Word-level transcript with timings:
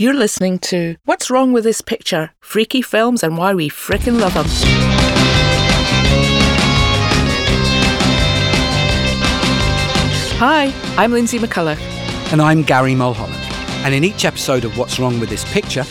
You're 0.00 0.14
listening 0.14 0.60
to 0.60 0.94
What's 1.06 1.28
Wrong 1.28 1.52
with 1.52 1.64
This 1.64 1.80
Picture? 1.80 2.30
Freaky 2.38 2.82
Films 2.82 3.24
and 3.24 3.36
Why 3.36 3.52
We 3.52 3.68
Frickin' 3.68 4.20
Love 4.20 4.32
Them. 4.32 4.46
Hi, 10.38 10.72
I'm 10.96 11.10
Lindsay 11.10 11.40
McCullough. 11.40 11.80
And 12.32 12.40
I'm 12.40 12.62
Gary 12.62 12.94
Mulholland. 12.94 13.34
And 13.84 13.92
in 13.92 14.04
each 14.04 14.24
episode 14.24 14.64
of 14.64 14.78
What's 14.78 15.00
Wrong 15.00 15.18
with 15.18 15.30
This 15.30 15.44
Picture, 15.52 15.82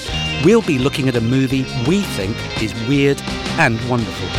we'll 0.46 0.62
be 0.62 0.80
looking 0.80 1.10
at 1.10 1.18
a 1.18 1.22
movie 1.22 1.64
we 1.86 2.00
think 2.00 2.64
is 2.64 2.74
weird 2.88 3.22
and 3.60 3.78
wonderful. 3.90 4.30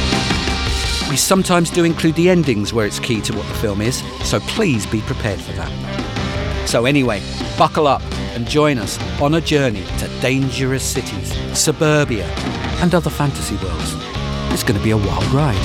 We 1.11 1.19
sometimes 1.19 1.69
do 1.69 1.85
include 1.85 2.15
the 2.15 2.31
endings 2.31 2.73
where 2.73 2.87
it's 2.87 3.01
key 3.01 3.21
to 3.21 3.37
what 3.37 3.47
the 3.47 3.55
film 3.57 3.83
is, 3.83 4.03
so 4.27 4.41
please 4.41 4.87
be 4.87 5.03
prepared 5.03 5.43
for 5.43 5.53
that. 5.53 6.67
So, 6.67 6.87
anyway, 6.87 7.21
buckle 7.59 7.87
up 7.87 8.01
and 8.39 8.49
join 8.49 8.79
us 8.79 9.01
on 9.21 9.35
a 9.35 9.41
journey 9.41 9.85
to 9.99 10.07
dangerous 10.21 10.85
cities, 10.85 11.33
suburbia, 11.59 12.25
and 12.81 12.95
other 12.95 13.11
fantasy 13.11 13.57
worlds. 13.57 13.95
It's 14.53 14.63
going 14.63 14.79
to 14.79 14.85
be 14.85 14.93
a 14.93 14.97
wild 14.97 15.25
ride. 15.33 15.57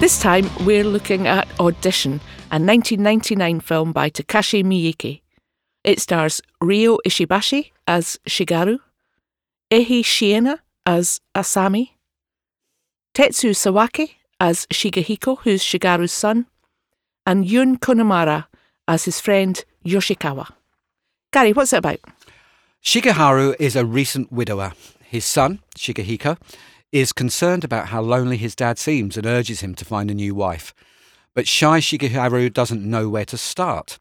This 0.00 0.18
time 0.18 0.48
we're 0.64 0.84
looking 0.84 1.26
at 1.26 1.46
Audition, 1.60 2.12
a 2.50 2.56
1999 2.56 3.60
film 3.60 3.92
by 3.92 4.08
Takashi 4.08 4.64
Miike. 4.64 5.20
It 5.84 6.00
stars 6.00 6.40
Ryo 6.62 6.96
Ishibashi 7.06 7.72
as 7.86 8.18
Shigaru, 8.26 8.78
Eiji 9.70 10.00
Shiina 10.00 10.60
as 10.86 11.20
Asami, 11.34 11.90
Tetsu 13.14 13.50
Sawaki 13.50 14.12
as 14.40 14.66
Shigehiko, 14.72 15.40
who's 15.40 15.62
Shigaru's 15.62 16.12
son, 16.12 16.46
and 17.26 17.46
Yun 17.46 17.78
Kunimura 17.78 18.46
as 18.88 19.04
his 19.04 19.20
friend 19.20 19.64
Yoshikawa. 19.84 20.48
Gary, 21.32 21.52
what's 21.52 21.72
it 21.72 21.78
about? 21.78 22.00
Shigeharu 22.84 23.54
is 23.58 23.76
a 23.76 23.86
recent 23.86 24.32
widower. 24.32 24.72
His 25.04 25.24
son, 25.24 25.60
Shigehiko, 25.78 26.36
is 26.90 27.12
concerned 27.12 27.64
about 27.64 27.88
how 27.88 28.02
lonely 28.02 28.36
his 28.36 28.54
dad 28.54 28.78
seems 28.78 29.16
and 29.16 29.26
urges 29.26 29.60
him 29.60 29.74
to 29.76 29.84
find 29.84 30.10
a 30.10 30.14
new 30.14 30.34
wife. 30.34 30.74
But 31.34 31.48
shy 31.48 31.80
Shigeharu 31.80 32.52
doesn't 32.52 32.84
know 32.84 33.08
where 33.08 33.24
to 33.24 33.38
start. 33.38 33.98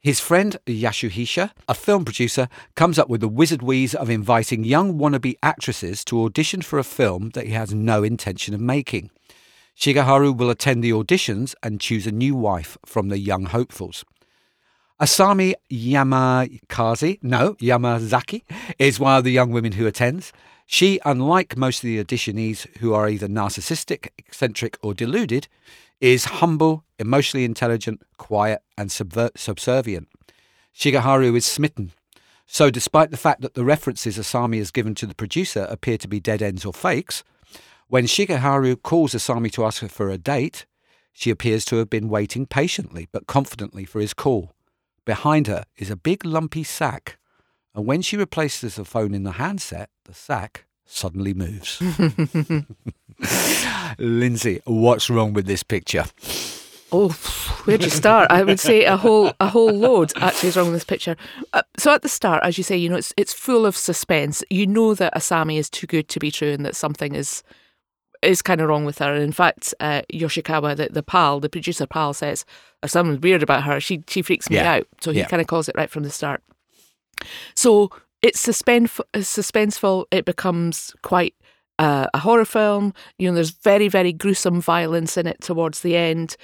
His 0.00 0.20
friend 0.20 0.56
Yasuhisa, 0.66 1.50
a 1.66 1.74
film 1.74 2.04
producer, 2.04 2.48
comes 2.76 2.98
up 2.98 3.08
with 3.08 3.20
the 3.20 3.28
wizard 3.28 3.62
wheeze 3.62 3.94
of 3.94 4.10
inviting 4.10 4.62
young 4.62 4.98
wannabe 4.98 5.38
actresses 5.42 6.04
to 6.04 6.24
audition 6.24 6.62
for 6.62 6.78
a 6.78 6.84
film 6.84 7.30
that 7.30 7.46
he 7.46 7.52
has 7.52 7.74
no 7.74 8.02
intention 8.02 8.54
of 8.54 8.60
making. 8.60 9.10
Shigeharu 9.78 10.36
will 10.36 10.50
attend 10.50 10.82
the 10.82 10.90
auditions 10.90 11.54
and 11.62 11.80
choose 11.80 12.04
a 12.04 12.10
new 12.10 12.34
wife 12.34 12.76
from 12.84 13.10
the 13.10 13.18
young 13.18 13.46
hopefuls. 13.46 14.04
Asami 15.00 15.54
Yamakaze, 15.70 17.22
no, 17.22 17.54
Yamazaki, 17.54 18.42
is 18.80 18.98
one 18.98 19.16
of 19.16 19.22
the 19.22 19.30
young 19.30 19.52
women 19.52 19.70
who 19.72 19.86
attends. 19.86 20.32
She, 20.66 20.98
unlike 21.04 21.56
most 21.56 21.78
of 21.78 21.82
the 21.82 22.02
auditionees 22.02 22.66
who 22.78 22.92
are 22.92 23.08
either 23.08 23.28
narcissistic, 23.28 24.08
eccentric, 24.18 24.76
or 24.82 24.94
deluded, 24.94 25.46
is 26.00 26.24
humble, 26.24 26.82
emotionally 26.98 27.44
intelligent, 27.44 28.02
quiet, 28.16 28.60
and 28.76 28.90
subver- 28.90 29.38
subservient. 29.38 30.08
Shigeharu 30.74 31.36
is 31.36 31.46
smitten. 31.46 31.92
So, 32.48 32.68
despite 32.68 33.12
the 33.12 33.16
fact 33.16 33.42
that 33.42 33.54
the 33.54 33.64
references 33.64 34.18
Asami 34.18 34.58
has 34.58 34.72
given 34.72 34.96
to 34.96 35.06
the 35.06 35.14
producer 35.14 35.68
appear 35.70 35.98
to 35.98 36.08
be 36.08 36.18
dead 36.18 36.42
ends 36.42 36.64
or 36.64 36.72
fakes, 36.72 37.22
when 37.88 38.04
Shigeharu 38.04 38.82
calls 38.82 39.12
Asami 39.12 39.52
to 39.52 39.64
ask 39.64 39.82
her 39.82 39.88
for 39.88 40.08
a 40.08 40.18
date, 40.18 40.66
she 41.12 41.30
appears 41.30 41.64
to 41.66 41.76
have 41.76 41.90
been 41.90 42.08
waiting 42.08 42.46
patiently 42.46 43.08
but 43.12 43.26
confidently 43.26 43.84
for 43.84 44.00
his 44.00 44.14
call. 44.14 44.52
Behind 45.04 45.46
her 45.46 45.64
is 45.76 45.90
a 45.90 45.96
big 45.96 46.24
lumpy 46.24 46.64
sack 46.64 47.18
and 47.78 47.86
when 47.86 48.02
she 48.02 48.16
replaces 48.16 48.74
the 48.74 48.84
phone 48.84 49.14
in 49.14 49.22
the 49.22 49.32
handset, 49.32 49.88
the 50.04 50.12
sack 50.12 50.64
suddenly 50.84 51.32
moves. 51.32 51.80
Lindsay, 53.98 54.60
what's 54.64 55.08
wrong 55.08 55.32
with 55.32 55.46
this 55.46 55.62
picture? 55.62 56.04
Oh, 56.90 57.10
where'd 57.66 57.84
you 57.84 57.90
start? 57.90 58.32
I 58.32 58.42
would 58.42 58.58
say 58.58 58.84
a 58.84 58.96
whole 58.96 59.32
a 59.38 59.48
whole 59.48 59.70
load 59.70 60.12
actually 60.16 60.48
is 60.48 60.56
wrong 60.56 60.66
with 60.66 60.74
this 60.74 60.84
picture. 60.84 61.16
Uh, 61.52 61.62
so 61.76 61.92
at 61.92 62.02
the 62.02 62.08
start, 62.08 62.42
as 62.42 62.58
you 62.58 62.64
say, 62.64 62.76
you 62.76 62.88
know 62.88 62.96
it's 62.96 63.14
it's 63.16 63.32
full 63.32 63.64
of 63.64 63.76
suspense. 63.76 64.42
You 64.50 64.66
know 64.66 64.94
that 64.94 65.14
Asami 65.14 65.58
is 65.58 65.70
too 65.70 65.86
good 65.86 66.08
to 66.08 66.18
be 66.18 66.32
true, 66.32 66.50
and 66.50 66.66
that 66.66 66.74
something 66.74 67.14
is 67.14 67.44
is 68.22 68.42
kind 68.42 68.60
of 68.60 68.68
wrong 68.68 68.84
with 68.84 68.98
her. 68.98 69.12
And 69.14 69.22
in 69.22 69.32
fact, 69.32 69.74
uh, 69.80 70.02
Yoshikawa, 70.12 70.76
the, 70.76 70.88
the 70.90 71.02
pal, 71.02 71.40
the 71.40 71.48
producer 71.48 71.86
pal, 71.86 72.12
says 72.14 72.44
there's 72.82 72.92
something 72.92 73.20
weird 73.20 73.42
about 73.42 73.64
her. 73.64 73.80
She 73.80 74.02
she 74.08 74.22
freaks 74.22 74.48
me 74.50 74.56
Yeah. 74.56 74.72
out. 74.74 74.86
So 75.00 75.12
he 75.12 75.18
Yeah. 75.20 75.26
kind 75.26 75.40
of 75.40 75.46
calls 75.46 75.68
it 75.68 75.76
right 75.76 75.90
from 75.90 76.02
the 76.02 76.10
start. 76.10 76.42
So 77.54 77.90
it's 78.22 78.40
suspense, 78.40 79.00
suspenseful. 79.14 80.06
It 80.10 80.24
becomes 80.24 80.94
quite 81.02 81.34
uh, 81.78 82.08
a 82.12 82.18
horror 82.18 82.44
film. 82.44 82.92
You 83.18 83.28
know, 83.28 83.34
there's 83.36 83.50
very, 83.50 83.86
very 83.88 84.12
gruesome 84.12 84.60
violence 84.60 85.16
in 85.16 85.26
it 85.28 85.40
towards 85.40 85.80
the 85.80 85.96
end. 85.96 86.36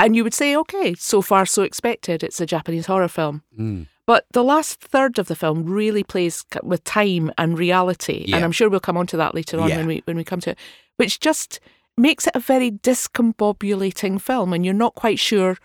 And 0.00 0.16
you 0.16 0.24
would 0.24 0.34
say, 0.34 0.56
okay, 0.56 0.94
so 0.94 1.22
far 1.22 1.46
so 1.46 1.62
expected. 1.62 2.24
It's 2.24 2.40
a 2.40 2.46
Japanese 2.46 2.86
horror 2.86 3.06
film. 3.08 3.42
Mm. 3.56 3.86
But 4.06 4.26
the 4.32 4.42
last 4.42 4.80
third 4.80 5.20
of 5.20 5.28
the 5.28 5.36
film 5.36 5.64
really 5.64 6.02
plays 6.02 6.44
with 6.64 6.82
time 6.82 7.30
and 7.38 7.56
reality, 7.56 8.24
Yeah. 8.26 8.36
and 8.36 8.44
I'm 8.44 8.50
sure 8.52 8.68
we'll 8.68 8.80
come 8.80 8.96
on 8.96 9.06
to 9.06 9.16
that 9.16 9.34
later 9.34 9.60
on 9.60 9.68
Yeah. 9.68 9.76
when 9.78 9.86
we 9.86 10.02
when 10.06 10.16
we 10.16 10.24
come 10.24 10.40
to 10.40 10.50
it, 10.50 10.58
which 10.96 11.20
just 11.20 11.60
makes 11.96 12.26
it 12.26 12.34
a 12.34 12.40
very 12.40 12.70
discombobulating 12.70 14.20
film, 14.20 14.52
and 14.52 14.64
you're 14.64 14.74
not 14.74 14.94
quite 14.94 15.18
sure 15.18 15.56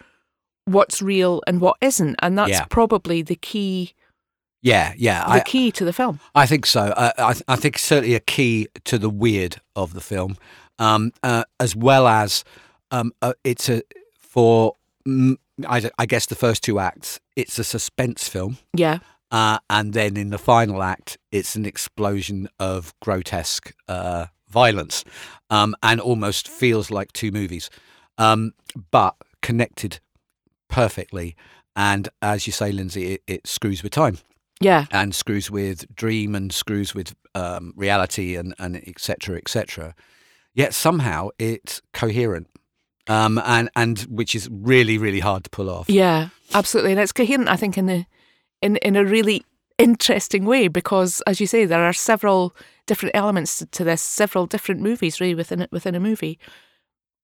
what's 0.65 1.01
real 1.01 1.41
and 1.47 1.61
what 1.61 1.77
isn't, 1.81 2.15
and 2.21 2.37
that's 2.37 2.51
Yeah. 2.51 2.65
probably 2.69 3.21
the 3.21 3.35
key 3.35 3.93
Yeah, 4.61 4.93
yeah. 4.97 5.23
the 5.23 5.29
I, 5.35 5.39
key 5.39 5.71
to 5.71 5.85
the 5.85 5.93
film. 5.93 6.19
I 6.35 6.45
think 6.45 6.65
so. 6.65 6.81
Uh, 6.81 7.11
I, 7.17 7.53
I 7.53 7.55
think 7.55 7.77
certainly 7.77 8.13
a 8.15 8.19
key 8.19 8.67
to 8.83 8.97
the 8.97 9.09
weird 9.09 9.61
of 9.75 9.93
the 9.93 10.01
film, 10.01 10.37
um, 10.77 11.11
uh, 11.23 11.45
as 11.61 11.75
well 11.77 12.07
as 12.07 12.43
um, 12.91 13.11
uh, 13.21 13.33
it's 13.43 13.69
a 13.69 13.81
for 14.19 14.75
I, 15.67 15.89
I 15.97 16.05
guess 16.05 16.25
the 16.25 16.35
first 16.35 16.61
two 16.63 16.77
acts. 16.79 17.19
It's 17.35 17.57
a 17.57 17.63
suspense 17.63 18.27
film, 18.27 18.57
Yeah, 18.75 18.99
uh, 19.31 19.59
and 19.69 19.93
then 19.93 20.17
in 20.17 20.29
the 20.29 20.37
final 20.37 20.83
act, 20.83 21.17
it's 21.31 21.55
an 21.55 21.65
explosion 21.65 22.49
of 22.59 22.93
grotesque 23.01 23.73
uh, 23.87 24.25
violence, 24.49 25.03
um, 25.49 25.75
and 25.83 25.99
almost 25.99 26.47
feels 26.47 26.91
like 26.91 27.13
two 27.13 27.31
movies, 27.31 27.69
um, 28.17 28.53
but 28.91 29.15
connected 29.41 29.99
perfectly. 30.67 31.35
And 31.75 32.09
as 32.21 32.45
you 32.45 32.53
say, 32.53 32.71
Lindsay, 32.71 33.13
it, 33.13 33.23
it 33.27 33.47
screws 33.47 33.83
with 33.83 33.93
time 33.93 34.17
yeah, 34.59 34.85
and 34.91 35.15
screws 35.15 35.49
with 35.49 35.93
dream 35.95 36.35
and 36.35 36.51
screws 36.51 36.93
with 36.93 37.15
um, 37.33 37.73
reality 37.75 38.35
and 38.35 38.53
and 38.59 38.75
et 38.75 38.99
cetera, 38.99 39.37
et 39.37 39.47
cetera. 39.47 39.95
Yet 40.53 40.73
somehow 40.73 41.29
it's 41.39 41.81
coherent, 41.93 42.47
um, 43.07 43.41
and 43.45 43.69
and 43.75 43.99
which 44.01 44.35
is 44.35 44.49
really 44.51 44.97
really 44.97 45.21
hard 45.21 45.45
to 45.45 45.49
pull 45.49 45.69
off. 45.69 45.89
yeah, 45.89 46.29
absolutely, 46.53 46.91
and 46.91 46.99
it's 46.99 47.13
coherent. 47.13 47.47
I 47.47 47.55
think 47.55 47.77
in 47.77 47.85
the 47.85 48.05
in 48.61 48.75
in 48.77 48.95
a 48.95 49.05
really 49.05 49.45
interesting 49.79 50.45
way 50.45 50.67
because, 50.67 51.21
as 51.25 51.39
you 51.41 51.47
say, 51.47 51.65
there 51.65 51.83
are 51.83 51.93
several 51.93 52.55
different 52.85 53.15
elements 53.15 53.63
to, 53.71 53.83
this, 53.83 54.01
several 54.01 54.45
different 54.45 54.81
movies 54.81 55.19
really 55.19 55.35
within 55.35 55.61
it 55.61 55.71
within 55.71 55.95
a 55.95 55.99
movie. 55.99 56.37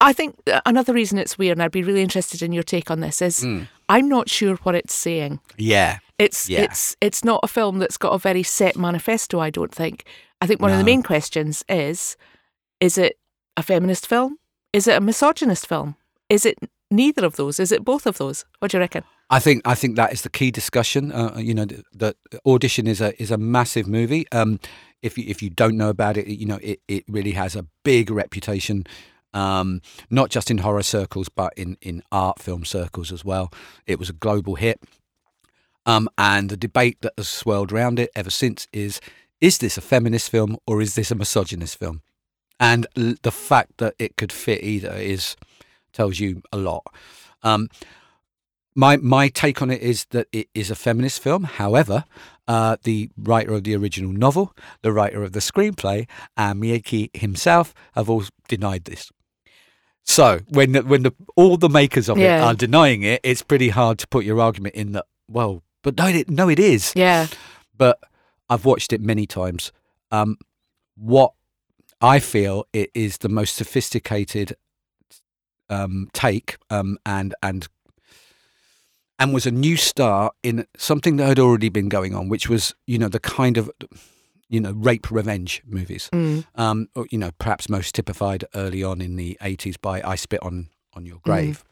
I 0.02 0.14
think 0.14 0.36
uh, 0.52 0.62
another 0.66 0.94
reason 0.94 1.18
it's 1.18 1.38
weird, 1.38 1.58
and 1.58 1.64
I'd 1.64 1.72
be 1.72 1.84
really 1.84 2.02
interested 2.02 2.42
in 2.42 2.52
your 2.52 2.64
take 2.64 2.92
on 2.92 3.00
this, 3.00 3.22
is 3.22 3.40
Mm. 3.42 3.68
I'm 3.88 4.10
not 4.10 4.30
sure 4.30 4.56
what 4.58 4.76
it's 4.76 4.94
saying. 4.94 5.40
Yeah, 5.58 6.00
It's 6.18 6.50
Yeah. 6.50 6.64
it's 6.64 6.96
it's 7.02 7.24
not 7.24 7.40
a 7.44 7.48
film 7.48 7.80
that's 7.80 7.98
got 7.98 8.14
a 8.14 8.18
very 8.18 8.44
set 8.44 8.76
manifesto. 8.76 9.40
I 9.40 9.50
don't 9.50 9.74
think. 9.74 10.06
I 10.42 10.48
think 10.48 10.62
one 10.62 10.72
of 10.72 10.78
the 10.78 10.84
main 10.84 11.04
questions 11.04 11.64
is: 11.70 12.18
Is 12.80 12.98
it 12.98 13.18
a 13.58 13.64
feminist 13.64 14.08
film? 14.08 14.38
Is 14.74 14.88
it 14.88 14.98
a 14.98 15.02
misogynist 15.02 15.68
film? 15.68 15.96
Is 16.30 16.46
it 16.46 16.58
neither 16.92 17.26
of 17.26 17.36
those? 17.36 17.60
Is 17.60 17.72
it 17.72 17.84
both 17.84 18.06
of 18.06 18.18
those? 18.18 18.46
What 18.60 18.72
do 18.72 18.78
you 18.78 18.82
reckon? 18.82 19.04
I 19.30 19.40
think 19.40 19.62
I 19.66 19.76
think 19.76 19.96
that 19.96 20.14
is 20.14 20.22
the 20.22 20.30
key 20.30 20.52
discussion. 20.52 21.12
Uh, 21.12 21.38
you 21.38 21.54
know, 21.54 21.66
that 21.94 22.16
audition 22.46 22.88
is 22.88 23.02
a 23.02 23.20
is 23.22 23.32
a 23.32 23.38
massive 23.38 23.88
movie. 23.88 24.26
Um, 24.32 24.60
if 25.02 25.18
you, 25.18 25.26
if 25.28 25.42
you 25.42 25.50
don't 25.50 25.78
know 25.78 25.90
about 25.90 26.18
it, 26.18 26.28
you 26.28 26.46
know 26.46 26.60
it, 26.62 26.80
it 26.88 27.04
really 27.08 27.32
has 27.32 27.56
a 27.56 27.66
big 27.84 28.12
reputation, 28.12 28.86
um, 29.34 29.82
not 30.10 30.30
just 30.30 30.52
in 30.52 30.60
horror 30.60 30.84
circles 30.84 31.30
but 31.30 31.54
in 31.58 31.78
in 31.82 32.04
art 32.12 32.40
film 32.40 32.66
circles 32.66 33.12
as 33.12 33.26
well. 33.26 33.52
It 33.88 33.98
was 33.98 34.10
a 34.10 34.14
global 34.14 34.56
hit, 34.56 34.80
um, 35.86 36.08
and 36.18 36.50
the 36.50 36.58
debate 36.58 36.98
that 37.02 37.14
has 37.18 37.28
swirled 37.28 37.74
around 37.74 38.00
it 38.00 38.12
ever 38.16 38.30
since 38.30 38.68
is: 38.72 39.02
is 39.42 39.58
this 39.58 39.78
a 39.78 39.82
feminist 39.82 40.30
film 40.30 40.58
or 40.68 40.82
is 40.82 40.94
this 40.94 41.10
a 41.10 41.16
misogynist 41.16 41.80
film? 41.80 42.02
And 42.60 42.86
l- 42.96 43.16
the 43.24 43.32
fact 43.32 43.78
that 43.78 43.96
it 43.98 44.18
could 44.18 44.32
fit 44.32 44.64
either 44.64 44.94
is 44.94 45.36
tells 45.96 46.20
you 46.20 46.42
a 46.52 46.58
lot. 46.58 46.86
Um, 47.42 47.70
my 48.76 48.98
my 48.98 49.30
take 49.30 49.62
on 49.62 49.72
it 49.72 49.82
is 49.82 50.06
that 50.12 50.28
it 50.32 50.50
is 50.54 50.70
a 50.70 50.76
feminist 50.76 51.22
film. 51.22 51.46
However, 51.46 52.04
uh, 52.48 52.78
the 52.84 53.10
writer 53.18 53.54
of 53.54 53.64
the 53.64 53.76
original 53.76 54.12
novel, 54.12 54.54
the 54.82 54.92
writer 54.92 55.24
of 55.24 55.32
the 55.32 55.40
screenplay, 55.40 56.08
and 56.36 56.62
Miike 56.62 57.16
himself 57.16 57.74
have 57.94 58.10
all 58.10 58.24
denied 58.48 58.84
this. 58.86 59.12
So 60.04 60.42
when 60.50 60.74
the, 60.74 60.84
when 60.84 61.04
the 61.04 61.14
all 61.36 61.58
the 61.58 61.70
makers 61.70 62.10
of 62.10 62.20
it 62.20 62.30
are 62.30 62.54
denying 62.54 63.02
it, 63.02 63.22
it's 63.24 63.42
pretty 63.42 63.70
hard 63.70 63.98
to 64.00 64.08
put 64.08 64.26
your 64.26 64.40
argument 64.40 64.76
in 64.76 64.92
that. 64.92 65.06
Well, 65.28 65.64
but 65.82 65.98
no, 65.98 66.08
it, 66.08 66.30
no, 66.30 66.50
it 66.50 66.60
is. 66.60 66.94
Yeah. 66.96 67.28
But 67.76 68.00
I've 68.50 68.66
watched 68.66 68.94
it 68.94 69.02
many 69.02 69.26
times. 69.26 69.72
Um, 70.12 70.38
what 70.96 71.34
I 72.02 72.20
feel 72.20 72.68
it 72.72 72.92
is 72.94 73.18
the 73.18 73.30
most 73.30 73.56
sophisticated 73.56 74.56
um, 75.70 76.10
take, 76.14 76.58
um, 76.70 76.98
and 77.06 77.34
and 77.42 77.68
and 79.18 79.34
was 79.34 79.46
a 79.46 79.52
new 79.52 79.78
start 79.78 80.34
in 80.44 80.66
something 80.78 81.16
that 81.18 81.28
had 81.28 81.40
already 81.40 81.70
been 81.70 81.90
going 81.90 82.14
on, 82.14 82.30
which 82.30 82.50
was 82.50 82.76
you 82.86 82.98
know 82.98 83.08
the 83.08 83.20
kind 83.20 83.58
of 83.58 83.72
you 84.50 84.60
know 84.60 84.72
rape 84.74 85.10
revenge 85.10 85.62
movies 85.66 86.10
Mm. 86.12 86.46
um, 86.56 86.88
or, 86.96 87.08
you 87.10 87.18
know, 87.18 87.32
perhaps 87.40 87.68
most 87.70 87.96
typified 87.96 88.46
early 88.54 88.84
on 88.84 89.02
in 89.02 89.16
the 89.16 89.38
80s 89.42 89.76
by 89.82 90.02
I 90.04 90.16
Spit 90.16 90.44
on, 90.44 90.70
on 90.94 91.06
Your 91.06 91.20
Grave. 91.24 91.64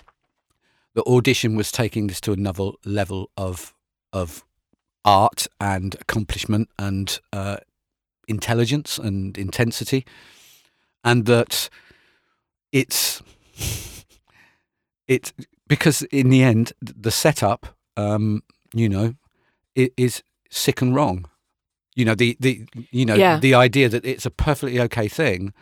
The 0.96 1.04
audition 1.04 1.56
was 1.56 1.72
taking 1.72 2.08
this 2.08 2.20
to 2.22 2.32
another 2.34 2.72
level 2.86 3.30
of 3.38 3.74
of 4.12 4.44
art 5.06 5.48
and 5.60 5.96
accomplishment 5.96 6.70
and 6.80 7.20
uh, 7.34 7.58
intelligence 8.28 8.98
and 8.98 9.38
intensity, 9.38 10.06
and 11.04 11.26
that 11.26 11.70
it's 12.72 13.22
it's 15.08 15.34
because 15.68 16.02
in 16.04 16.30
the 16.30 16.44
end 16.44 16.74
the 16.82 17.12
setup, 17.12 17.76
um, 17.98 18.44
you 18.74 18.90
know, 18.90 19.16
i 19.78 19.90
is 19.98 20.24
sick 20.50 20.82
and 20.82 20.96
wrong. 20.96 21.26
You 21.96 22.06
know 22.06 22.16
the 22.16 22.38
the 22.40 22.66
you 22.92 23.06
know 23.06 23.16
Yeah. 23.16 23.40
the 23.40 23.54
idea 23.54 23.90
that 23.90 24.06
it's 24.06 24.26
a 24.26 24.32
perfectly 24.32 24.80
okay 24.82 25.08
thing 25.08 25.54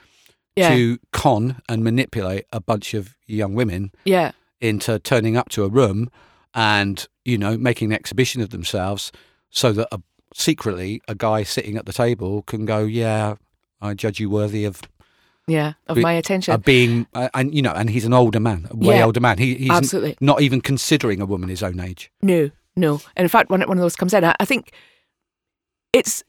Yeah. 0.56 0.70
to 0.76 0.98
con 1.12 1.62
and 1.68 1.84
manipulate 1.84 2.46
a 2.54 2.62
bunch 2.62 2.94
of 2.94 3.16
young 3.28 3.54
women 3.56 3.92
Yeah. 4.06 4.32
into 4.62 4.98
turning 5.00 5.36
up 5.38 5.50
to 5.50 5.64
a 5.66 5.70
room 5.70 6.10
and 6.54 7.06
you 7.26 7.38
know 7.38 7.58
making 7.58 7.92
an 7.92 7.94
exhibition 8.00 8.42
of 8.42 8.50
themselves 8.50 9.12
so 9.50 9.74
that 9.74 9.88
a, 9.92 10.00
secretly 10.34 11.02
a 11.10 11.16
guy 11.16 11.44
sitting 11.44 11.76
at 11.78 11.86
the 11.86 11.92
table 11.94 12.42
can 12.44 12.66
go 12.66 12.80
yeah 12.86 13.36
i 13.82 13.94
judge 13.94 14.20
you 14.22 14.30
worthy 14.30 14.64
of, 14.66 14.82
Yeah. 15.48 15.74
Of 15.88 15.98
my 15.98 16.14
attention. 16.14 16.54
of 16.54 16.64
being 16.64 17.08
uh, 17.14 17.30
and 17.34 17.54
you 17.54 17.62
know 17.62 17.72
and 17.74 17.90
he's 17.90 18.06
an 18.06 18.14
older 18.14 18.40
man 18.40 18.68
a 18.70 18.76
way 18.76 18.98
Yeah. 18.98 19.06
older 19.06 19.20
man 19.20 19.38
he, 19.38 19.56
he's 19.56 19.70
n- 19.70 19.76
Absolutely. 19.76 20.18
not 20.22 20.42
even 20.42 20.62
considering 20.62 21.20
a 21.22 21.26
woman 21.26 21.50
his 21.50 21.64
own 21.64 21.80
age 21.80 22.12
No, 22.22 22.52
no. 22.76 23.02
And 23.16 23.24
in 23.26 23.30
fact, 23.30 23.50
when 23.50 23.62
one 23.62 23.78
of 23.78 23.82
those 23.82 23.96
comes 23.96 24.14
in, 24.14 24.24
I, 24.24 24.36
I 24.40 24.46
think 24.46 24.72
it's 25.94 26.24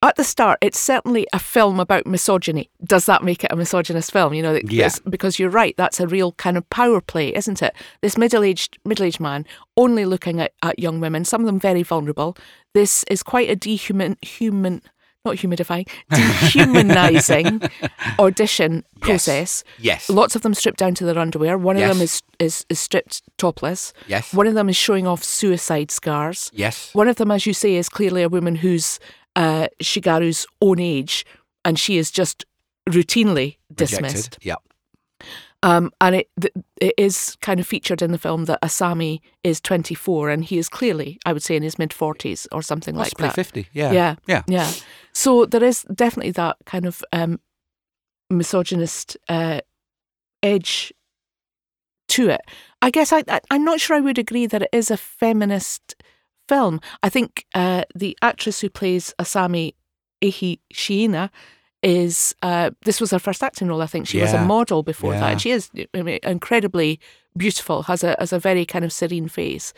at 0.00 0.14
the 0.14 0.22
start. 0.22 0.58
It's 0.60 0.78
certainly 0.78 1.26
a 1.32 1.40
film 1.40 1.80
about 1.80 2.06
misogyny. 2.06 2.70
Does 2.84 3.06
that 3.06 3.24
make 3.24 3.42
it 3.42 3.50
a 3.50 3.56
misogynist 3.56 4.12
film? 4.12 4.32
You 4.32 4.42
know, 4.42 4.52
that- 4.52 4.70
Yeah. 4.70 4.90
because 5.10 5.40
you're 5.40 5.50
right. 5.50 5.74
That's 5.76 5.98
a 5.98 6.06
real 6.06 6.32
kind 6.32 6.56
of 6.56 6.68
power 6.70 7.00
play, 7.00 7.34
isn't 7.34 7.60
it? 7.62 7.74
This 8.00 8.16
middle-aged 8.16 8.78
middle-aged 8.84 9.18
man 9.18 9.44
only 9.76 10.04
looking 10.04 10.40
at, 10.40 10.52
at 10.62 10.78
young 10.78 11.00
women, 11.00 11.24
some 11.24 11.40
of 11.40 11.46
them 11.46 11.58
very 11.58 11.82
vulnerable. 11.82 12.36
This 12.74 13.02
is 13.10 13.24
quite 13.24 13.50
a 13.50 13.56
dehuman 13.56 14.16
human. 14.22 14.82
Not 15.24 15.36
humidifying, 15.36 15.88
dehumanizing 16.10 17.60
audition 18.18 18.84
process. 19.00 19.64
yes 19.78 20.08
Lots 20.08 20.36
of 20.36 20.42
them 20.42 20.54
stripped 20.54 20.78
down 20.78 20.94
to 20.94 21.04
their 21.04 21.18
underwear. 21.18 21.58
One 21.58 21.76
of 21.76 21.82
them 21.88 22.00
is, 22.00 22.22
is 22.38 22.64
is 22.68 22.78
stripped 22.80 23.22
topless. 23.36 23.92
yes 24.06 24.32
One 24.32 24.46
of 24.46 24.54
them 24.54 24.68
is 24.68 24.76
showing 24.76 25.06
off 25.06 25.22
suicide 25.24 25.90
scars. 25.90 26.50
yes 26.54 26.94
One 26.94 27.08
of 27.08 27.16
them, 27.16 27.30
as 27.30 27.46
you 27.46 27.52
say, 27.52 27.74
is 27.74 27.88
clearly 27.88 28.22
a 28.22 28.28
woman 28.28 28.56
who's 28.56 28.98
uh, 29.36 29.68
Shigaru's 29.82 30.46
own 30.60 30.78
age, 30.80 31.24
and 31.64 31.78
she 31.78 31.98
is 31.98 32.10
just 32.10 32.44
routinely 32.88 33.56
dismissed. 33.74 34.14
Rejected. 34.16 34.38
yeah 34.46 34.54
Um, 35.62 35.90
and 36.00 36.14
it 36.14 36.28
it 36.80 36.94
is 36.96 37.36
kind 37.40 37.60
of 37.60 37.66
featured 37.66 38.02
in 38.02 38.12
the 38.12 38.18
film 38.18 38.44
that 38.46 38.60
Asami 38.62 39.18
is 39.42 39.60
24, 39.60 40.30
and 40.30 40.44
he 40.44 40.56
is 40.58 40.68
clearly, 40.68 41.18
I 41.26 41.32
would 41.32 41.42
say, 41.42 41.56
in 41.56 41.62
his 41.64 41.76
mid 41.78 41.90
40s 41.90 42.46
or 42.52 42.62
something 42.62 42.94
like 42.94 43.16
that. 43.18 43.34
50 43.34 43.66
yeah 43.72 43.92
Yeah. 43.92 44.14
yeah 44.28 44.42
Yeah. 44.46 44.70
So 45.18 45.46
there 45.46 45.64
is 45.64 45.82
definitely 45.92 46.30
that 46.32 46.58
kind 46.64 46.86
of 46.86 47.02
um, 47.12 47.40
misogynist 48.30 49.16
uh, 49.28 49.62
edge 50.44 50.92
to 52.10 52.28
it. 52.28 52.42
I 52.82 52.90
guess 52.90 53.12
I, 53.12 53.24
I, 53.26 53.40
I'm 53.50 53.64
not 53.64 53.80
sure 53.80 53.96
I 53.96 54.00
would 54.00 54.18
agree 54.18 54.46
that 54.46 54.62
it 54.62 54.68
is 54.72 54.92
a 54.92 54.96
feminist 54.96 55.96
film. 56.48 56.80
I 57.02 57.08
think 57.08 57.46
uh, 57.52 57.82
the 57.96 58.16
actress 58.22 58.60
who 58.60 58.70
plays 58.70 59.12
Asami 59.18 59.74
Eihi 60.22 60.60
Shiina 60.72 61.30
is 61.82 62.32
uh, 62.42 62.70
this 62.84 63.00
was 63.00 63.10
her 63.10 63.18
first 63.18 63.42
acting 63.42 63.66
role. 63.66 63.82
I 63.82 63.86
think 63.86 64.06
she 64.06 64.20
was 64.20 64.32
a 64.32 64.44
model 64.44 64.84
before 64.84 65.14
that, 65.14 65.32
and 65.32 65.40
she 65.40 65.50
is 65.50 65.68
I 65.94 66.02
mean, 66.02 66.20
incredibly 66.22 67.00
beautiful. 67.36 67.82
has 67.82 68.04
a 68.04 68.14
has 68.20 68.32
a 68.32 68.38
very 68.38 68.64
kind 68.64 68.84
of 68.84 68.92
serene 68.92 69.26
face. 69.26 69.72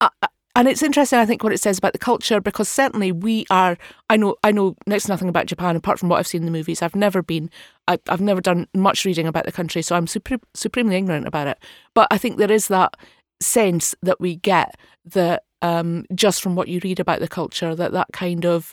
Uh, 0.00 0.08
and 0.56 0.68
it's 0.68 0.82
interesting, 0.82 1.18
I 1.18 1.26
think, 1.26 1.42
what 1.42 1.52
it 1.52 1.60
says 1.60 1.78
about 1.78 1.92
the 1.92 1.98
culture 1.98 2.40
because 2.40 2.68
certainly 2.68 3.10
we 3.12 3.44
are. 3.50 3.76
I 4.08 4.16
know, 4.16 4.36
I 4.44 4.52
know 4.52 4.76
next 4.86 5.04
to 5.04 5.08
nothing 5.10 5.28
about 5.28 5.46
Japan 5.46 5.74
apart 5.76 5.98
from 5.98 6.08
what 6.08 6.18
I've 6.18 6.26
seen 6.26 6.42
in 6.42 6.46
the 6.46 6.52
movies. 6.52 6.80
I've 6.82 6.94
never 6.94 7.22
been, 7.22 7.50
I, 7.88 7.98
I've 8.08 8.20
never 8.20 8.40
done 8.40 8.68
much 8.74 9.04
reading 9.04 9.26
about 9.26 9.44
the 9.46 9.52
country, 9.52 9.82
so 9.82 9.96
I'm 9.96 10.06
super, 10.06 10.38
supremely 10.54 10.96
ignorant 10.96 11.26
about 11.26 11.46
it. 11.48 11.58
But 11.94 12.08
I 12.10 12.18
think 12.18 12.36
there 12.36 12.52
is 12.52 12.68
that 12.68 12.94
sense 13.40 13.94
that 14.02 14.20
we 14.20 14.36
get 14.36 14.76
that 15.06 15.42
um, 15.62 16.04
just 16.14 16.42
from 16.42 16.54
what 16.54 16.68
you 16.68 16.80
read 16.84 17.00
about 17.00 17.20
the 17.20 17.28
culture, 17.28 17.74
that 17.74 17.92
that 17.92 18.08
kind 18.12 18.44
of 18.46 18.72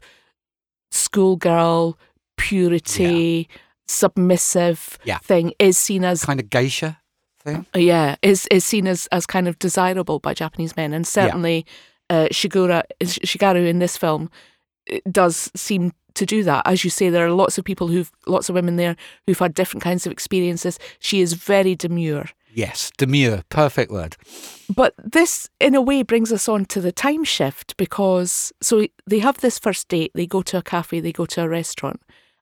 schoolgirl 0.92 1.98
purity, 2.38 3.48
submissive 3.88 4.98
Yeah. 5.04 5.18
thing 5.20 5.54
is 5.60 5.78
seen 5.78 6.04
as 6.04 6.24
kind 6.26 6.40
of 6.40 6.50
geisha 6.50 7.00
thing 7.42 7.66
yeah, 7.76 8.16
is 8.22 8.48
is 8.52 8.66
seen 8.66 8.88
as, 8.88 9.08
as 9.12 9.26
kind 9.26 9.48
of 9.48 9.58
desirable 9.60 10.20
by 10.20 10.34
Japanese 10.34 10.76
men, 10.76 10.94
and 10.94 11.06
certainly 11.06 11.66
uh, 12.10 12.28
Shigura 12.32 12.84
Shigaru 13.02 13.68
in 13.68 13.80
this 13.80 13.98
film 13.98 14.30
does 15.10 15.52
seem 15.56 15.94
to 16.14 16.26
do 16.26 16.44
that. 16.44 16.64
As 16.66 16.84
you 16.84 16.90
say, 16.90 17.10
there 17.10 17.26
are 17.26 17.32
lots 17.32 17.58
of 17.58 17.64
people 17.64 17.88
who've 17.88 18.12
lots 18.28 18.50
of 18.50 18.56
women 18.56 18.76
there 18.76 18.96
who've 19.26 19.40
had 19.40 19.54
different 19.54 19.84
kinds 19.84 20.06
of 20.06 20.12
experiences. 20.12 20.80
She 21.00 21.22
is 21.22 21.34
very 21.34 21.76
demure, 21.76 22.26
yes 22.54 22.92
demure 22.98 23.44
perfect 23.50 23.92
word 23.92 24.18
but 24.74 24.94
this 24.98 25.50
in 25.60 25.76
a 25.76 25.82
way 25.82 26.04
brings 26.04 26.32
us 26.32 26.48
on 26.48 26.66
to 26.66 26.82
the 26.82 26.92
time 26.92 27.24
shift 27.24 27.76
because 27.78 28.54
so 28.62 28.88
they 29.06 29.20
have 29.20 29.38
this 29.40 29.60
first 29.60 29.88
date. 29.88 30.12
They 30.16 30.26
go 30.26 30.42
to 30.44 30.58
a 30.58 30.62
cafe, 30.62 31.00
they 31.00 31.12
go 31.12 31.26
to 31.26 31.44
a 31.44 31.50
restaurant. 31.50 32.02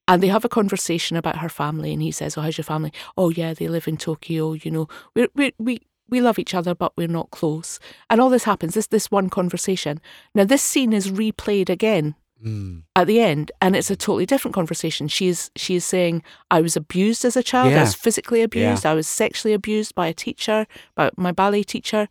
And 0.09 0.23
they 0.23 0.27
have 0.27 0.43
a 0.43 0.49
conversation 0.49 1.15
about 1.15 1.37
her 1.37 1.49
family, 1.49 1.93
and 1.93 2.01
he 2.01 2.11
says, 2.11 2.35
"Oh, 2.35 2.41
how's 2.41 2.57
your 2.57 2.65
family? 2.65 2.91
Oh, 3.15 3.29
yeah, 3.29 3.53
they 3.53 3.67
live 3.67 3.87
in 3.87 3.95
Tokyo. 3.95 4.53
You 4.53 4.71
know, 4.71 4.87
we 5.13 5.27
we 5.35 5.53
we 5.59 5.81
we 6.09 6.19
love 6.19 6.39
each 6.39 6.55
other, 6.55 6.73
but 6.73 6.97
we're 6.97 7.07
not 7.07 7.29
close." 7.29 7.79
And 8.09 8.19
all 8.19 8.29
this 8.29 8.43
happens. 8.43 8.73
This 8.73 8.87
this 8.87 9.11
one 9.11 9.29
conversation. 9.29 10.01
Now, 10.33 10.45
this 10.45 10.63
scene 10.63 10.93
is 10.93 11.11
replayed 11.11 11.69
again 11.69 12.15
mm. 12.43 12.81
at 12.95 13.05
the 13.05 13.19
end, 13.19 13.51
and 13.61 13.75
it's 13.75 13.91
a 13.91 13.95
totally 13.95 14.25
different 14.25 14.55
conversation. 14.55 15.07
She 15.07 15.27
is 15.27 15.51
she 15.55 15.75
is 15.75 15.85
saying, 15.85 16.23
"I 16.49 16.61
was 16.61 16.75
abused 16.75 17.23
as 17.23 17.37
a 17.37 17.43
child. 17.43 17.71
yeah. 17.71 17.77
I 17.77 17.81
was 17.81 17.93
physically 17.93 18.41
abused. 18.41 18.85
yeah. 18.85 18.91
I 18.91 18.95
was 18.95 19.07
sexually 19.07 19.53
abused 19.53 19.93
by 19.93 20.07
a 20.07 20.13
teacher, 20.13 20.65
by 20.95 21.11
my 21.17 21.31
ballet 21.31 21.61
teacher." 21.61 22.09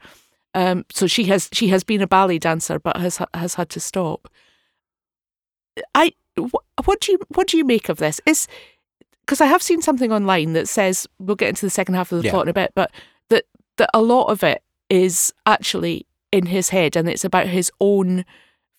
Um, 0.54 0.84
so 0.90 1.08
she 1.08 1.24
has 1.24 1.48
she 1.52 1.68
has 1.68 1.84
been 1.84 2.00
a 2.00 2.06
ballet 2.06 2.38
dancer, 2.38 2.78
but 2.78 2.96
has 2.96 3.20
has 3.34 3.54
had 3.54 3.70
to 3.70 3.80
stop. 3.80 4.28
I 5.94 6.12
wh- 6.46 6.86
what 6.88 7.00
do 7.00 7.12
you 7.12 7.18
what 7.34 7.48
do 7.48 7.56
you 7.56 7.64
make 7.64 7.88
of 7.88 7.98
this? 7.98 8.20
Is 8.26 8.46
because 9.26 9.40
I 9.40 9.46
have 9.46 9.62
seen 9.62 9.82
something 9.82 10.12
online 10.12 10.52
that 10.54 10.68
says 10.68 11.06
we'll 11.18 11.36
get 11.36 11.48
into 11.50 11.66
the 11.66 11.70
second 11.70 11.94
half 11.96 12.12
of 12.12 12.18
the 12.18 12.24
Yeah. 12.24 12.30
plot 12.30 12.46
in 12.46 12.50
a 12.50 12.54
bit, 12.54 12.72
but 12.74 12.90
that 13.28 13.44
that 13.76 13.90
a 13.94 14.00
lot 14.02 14.26
of 14.26 14.42
it 14.42 14.62
is 14.90 15.32
actually 15.46 16.06
in 16.32 16.46
his 16.46 16.68
head, 16.70 16.96
and 16.96 17.08
it's 17.08 17.24
about 17.24 17.46
his 17.46 17.70
own 17.80 18.24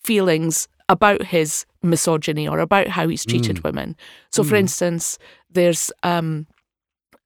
feelings 0.03 0.67
about 0.87 1.23
his 1.25 1.65
misogyny 1.83 2.47
or 2.47 2.59
about 2.59 2.87
how 2.87 3.07
he's 3.07 3.25
treated 3.25 3.57
Mm. 3.57 3.63
women. 3.63 3.95
So, 4.31 4.43
for 4.43 4.55
Mm. 4.55 4.59
instance, 4.61 5.17
there's 5.49 5.91
um, 6.03 6.47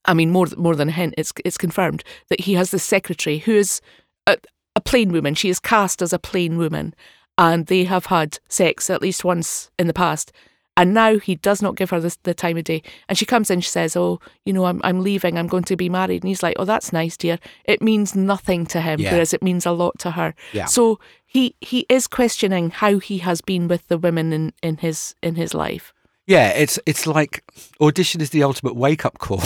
I 0.05 0.13
mean, 0.13 0.31
more 0.31 0.47
more 0.57 0.75
than 0.75 0.89
a 0.89 0.91
hint, 0.91 1.13
it's 1.17 1.31
it's 1.45 1.57
confirmed 1.57 2.03
that 2.29 2.41
he 2.41 2.53
has 2.55 2.71
this 2.71 2.83
secretary 2.83 3.37
who 3.39 3.53
is 3.53 3.79
a, 4.27 4.37
a 4.75 4.81
plain 4.81 5.11
woman. 5.13 5.33
She 5.33 5.47
is 5.49 5.59
cast 5.59 6.01
as 6.01 6.11
a 6.11 6.19
plain 6.19 6.57
woman, 6.57 6.93
and 7.37 7.65
they 7.67 7.83
have 7.85 8.07
had 8.07 8.39
sex 8.49 8.89
at 8.89 9.01
least 9.01 9.23
once 9.23 9.71
in 9.79 9.87
the 9.87 9.93
past. 9.93 10.31
And 10.75 10.91
now 10.91 11.19
he 11.19 11.35
does 11.35 11.61
not 11.61 11.75
give 11.75 11.91
her 11.91 11.99
this, 11.99 12.15
the 12.23 12.33
time 12.33 12.57
of 12.57 12.63
day. 12.63 12.81
And 13.07 13.15
she 13.15 13.25
comes 13.27 13.51
in, 13.51 13.61
she 13.61 13.69
says, 13.69 13.95
"Oh, 13.95 14.19
you 14.43 14.51
know, 14.53 14.65
I'm 14.65 14.81
I'm 14.83 15.01
leaving. 15.03 15.37
I'm 15.37 15.45
going 15.45 15.65
to 15.65 15.75
be 15.75 15.87
married." 15.87 16.23
And 16.23 16.29
he's 16.29 16.41
like, 16.41 16.55
"Oh, 16.57 16.65
that's 16.65 16.91
nice, 16.91 17.15
dear." 17.15 17.37
It 17.65 17.79
means 17.79 18.15
nothing 18.15 18.65
to 18.67 18.81
him, 18.81 18.99
Yeah. 18.99 19.11
whereas 19.11 19.35
it 19.35 19.43
means 19.43 19.67
a 19.67 19.71
lot 19.71 19.99
to 19.99 20.11
her. 20.11 20.33
Yeah. 20.51 20.65
So 20.65 20.99
he 21.27 21.55
he 21.61 21.85
is 21.89 22.07
questioning 22.07 22.71
how 22.71 22.97
he 22.97 23.19
has 23.19 23.39
been 23.41 23.67
with 23.67 23.87
the 23.87 23.99
women 23.99 24.33
in, 24.33 24.53
in 24.63 24.77
his 24.77 25.13
in 25.21 25.35
his 25.35 25.53
life. 25.53 25.93
Yeah, 26.25 26.49
it's 26.49 26.79
it's 26.87 27.05
like 27.05 27.43
audition 27.79 28.19
is 28.21 28.31
the 28.31 28.41
ultimate 28.43 28.75
wake 28.75 29.05
up 29.05 29.19
call, 29.19 29.43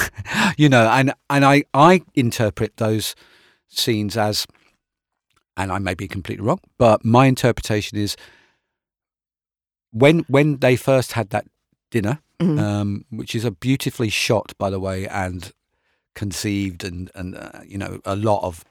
you 0.58 0.68
know, 0.68 0.88
and 0.90 1.14
and 1.30 1.42
I 1.44 1.64
I 1.72 2.02
interpret 2.14 2.76
those 2.76 3.14
scenes 3.68 4.16
as, 4.16 4.46
and 5.56 5.72
I 5.72 5.78
may 5.78 5.94
be 5.94 6.08
completely 6.08 6.44
wrong, 6.44 6.60
but 6.78 7.04
my 7.04 7.26
interpretation 7.26 7.98
is 7.98 8.16
when 9.92 10.20
when 10.28 10.58
they 10.58 10.76
first 10.76 11.12
had 11.12 11.30
that 11.30 11.46
dinner, 11.90 12.20
Mhm. 12.40 12.58
um, 12.60 13.04
which 13.10 13.34
is 13.34 13.44
a 13.44 13.50
beautifully 13.50 14.10
shot 14.10 14.52
by 14.58 14.70
the 14.70 14.80
way, 14.80 15.06
and 15.08 15.52
conceived, 16.14 16.84
and 16.84 17.10
and 17.14 17.36
uh, 17.36 17.60
you 17.66 17.78
know 17.78 18.00
a 18.04 18.16
lot 18.16 18.42
of 18.42 18.64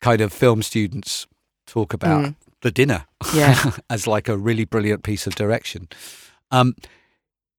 kind 0.00 0.20
of 0.20 0.32
film 0.32 0.62
students 0.62 1.26
talk 1.66 1.92
about 1.92 2.24
Mm. 2.24 2.36
the 2.62 2.70
dinner 2.70 3.06
Yeah. 3.34 3.72
as 3.90 4.06
like 4.06 4.28
a 4.28 4.36
really 4.36 4.64
brilliant 4.64 5.02
piece 5.02 5.26
of 5.26 5.34
direction. 5.34 5.88
Um, 6.50 6.74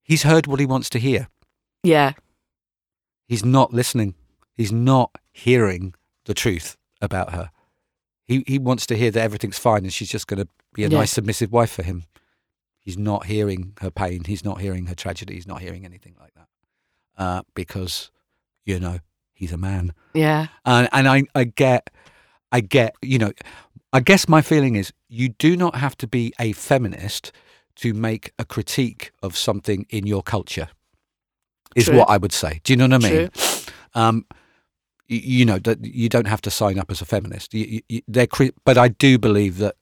he's 0.02 0.24
heard 0.24 0.48
what 0.48 0.60
he 0.60 0.66
wants 0.66 0.90
to 0.90 1.00
hear. 1.00 1.28
Yeah. 1.84 2.14
He's 3.28 3.46
not 3.46 3.74
listening. 3.74 4.16
He's 4.58 4.72
not 4.72 5.12
hearing 5.32 5.94
the 6.26 6.34
truth 6.34 6.76
about 7.02 7.32
her. 7.34 7.52
He 8.30 8.44
he 8.48 8.58
wants 8.60 8.86
to 8.88 8.96
hear 8.96 9.12
that 9.12 9.22
everything's 9.22 9.60
fine 9.60 9.84
and 9.84 9.92
she's 9.92 10.10
just 10.10 10.28
going 10.28 10.42
to 10.44 10.48
be 10.74 10.84
a 10.86 10.88
Yeah. 10.90 11.00
nice 11.00 11.12
submissive 11.12 11.52
wife 11.52 11.72
for 11.72 11.84
him. 11.84 12.04
He's 12.80 12.98
not 12.98 13.26
hearing 13.26 13.74
her 13.82 13.92
pain. 13.92 14.24
He's 14.26 14.46
not 14.46 14.62
hearing 14.62 14.86
her 14.86 14.96
tragedy. 14.96 15.34
He's 15.34 15.48
not 15.48 15.62
hearing 15.62 15.84
anything 15.86 16.16
like 16.22 16.34
that 16.36 16.48
uh, 17.24 17.42
because 17.56 18.12
you 18.66 18.80
know 18.80 19.00
he's 19.34 19.52
a 19.52 19.58
man. 19.58 19.94
Yeah. 20.14 20.48
And 20.64 20.88
and 20.92 21.08
I 21.08 21.24
I 21.36 21.44
get 21.44 21.90
I 22.52 22.62
get 22.62 22.96
you 23.02 23.18
know 23.18 23.32
I 23.92 24.00
guess 24.00 24.28
my 24.30 24.42
feeling 24.42 24.76
is 24.76 24.94
you 25.10 25.30
do 25.30 25.58
not 25.58 25.76
have 25.76 25.96
to 25.98 26.08
be 26.08 26.32
a 26.40 26.54
feminist 26.54 27.32
to 27.78 27.94
make 27.94 28.32
a 28.38 28.46
critique 28.46 29.12
of 29.24 29.36
something 29.38 29.86
in 29.90 30.06
your 30.08 30.22
culture. 30.24 30.70
Is 31.76 31.86
True. 31.86 31.98
what 31.98 32.10
I 32.10 32.18
would 32.18 32.32
say. 32.34 32.62
Do 32.64 32.74
you 32.74 32.78
know 32.78 32.88
what 32.96 33.06
I 33.06 33.10
mean? 33.10 33.30
True. 33.30 33.74
um, 33.96 34.26
you, 35.10 35.46
know 35.46 35.60
that 35.60 35.84
you 35.84 36.08
don't 36.10 36.28
have 36.28 36.42
to 36.42 36.52
sign 36.52 36.80
up 36.80 36.90
as 36.92 37.02
a 37.02 37.06
feminist. 37.06 37.54
You, 37.54 37.82
you- 37.90 38.02
they're, 38.08 38.28
but 38.64 38.78
I 38.78 38.88
do 38.90 39.18
believe 39.18 39.58
that 39.58 39.76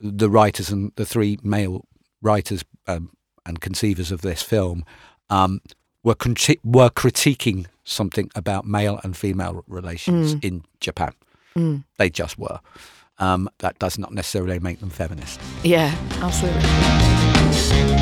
the 0.00 0.28
writers 0.30 0.70
and 0.70 0.92
the 0.96 1.06
three 1.06 1.38
male 1.42 1.84
writers 2.22 2.64
um, 2.86 3.10
and 3.46 3.60
conceivers 3.60 4.10
of 4.10 4.22
this 4.22 4.42
film 4.42 4.84
um, 5.28 5.60
were 6.02 6.16
were 6.64 6.90
critiquing 6.90 7.66
something 7.84 8.30
about 8.34 8.66
male 8.66 9.00
and 9.04 9.16
female 9.16 9.64
relations 9.66 10.34
in 10.42 10.64
Japan. 10.80 11.12
Mm. 11.56 11.84
They 11.98 12.10
just 12.10 12.38
were. 12.38 12.60
Um, 13.18 13.50
that 13.58 13.78
does 13.78 13.98
not 13.98 14.12
necessarily 14.14 14.58
make 14.58 14.80
them 14.80 14.90
feminist. 14.90 15.38
Yeah. 15.62 15.94
Absolutely. 16.22 17.99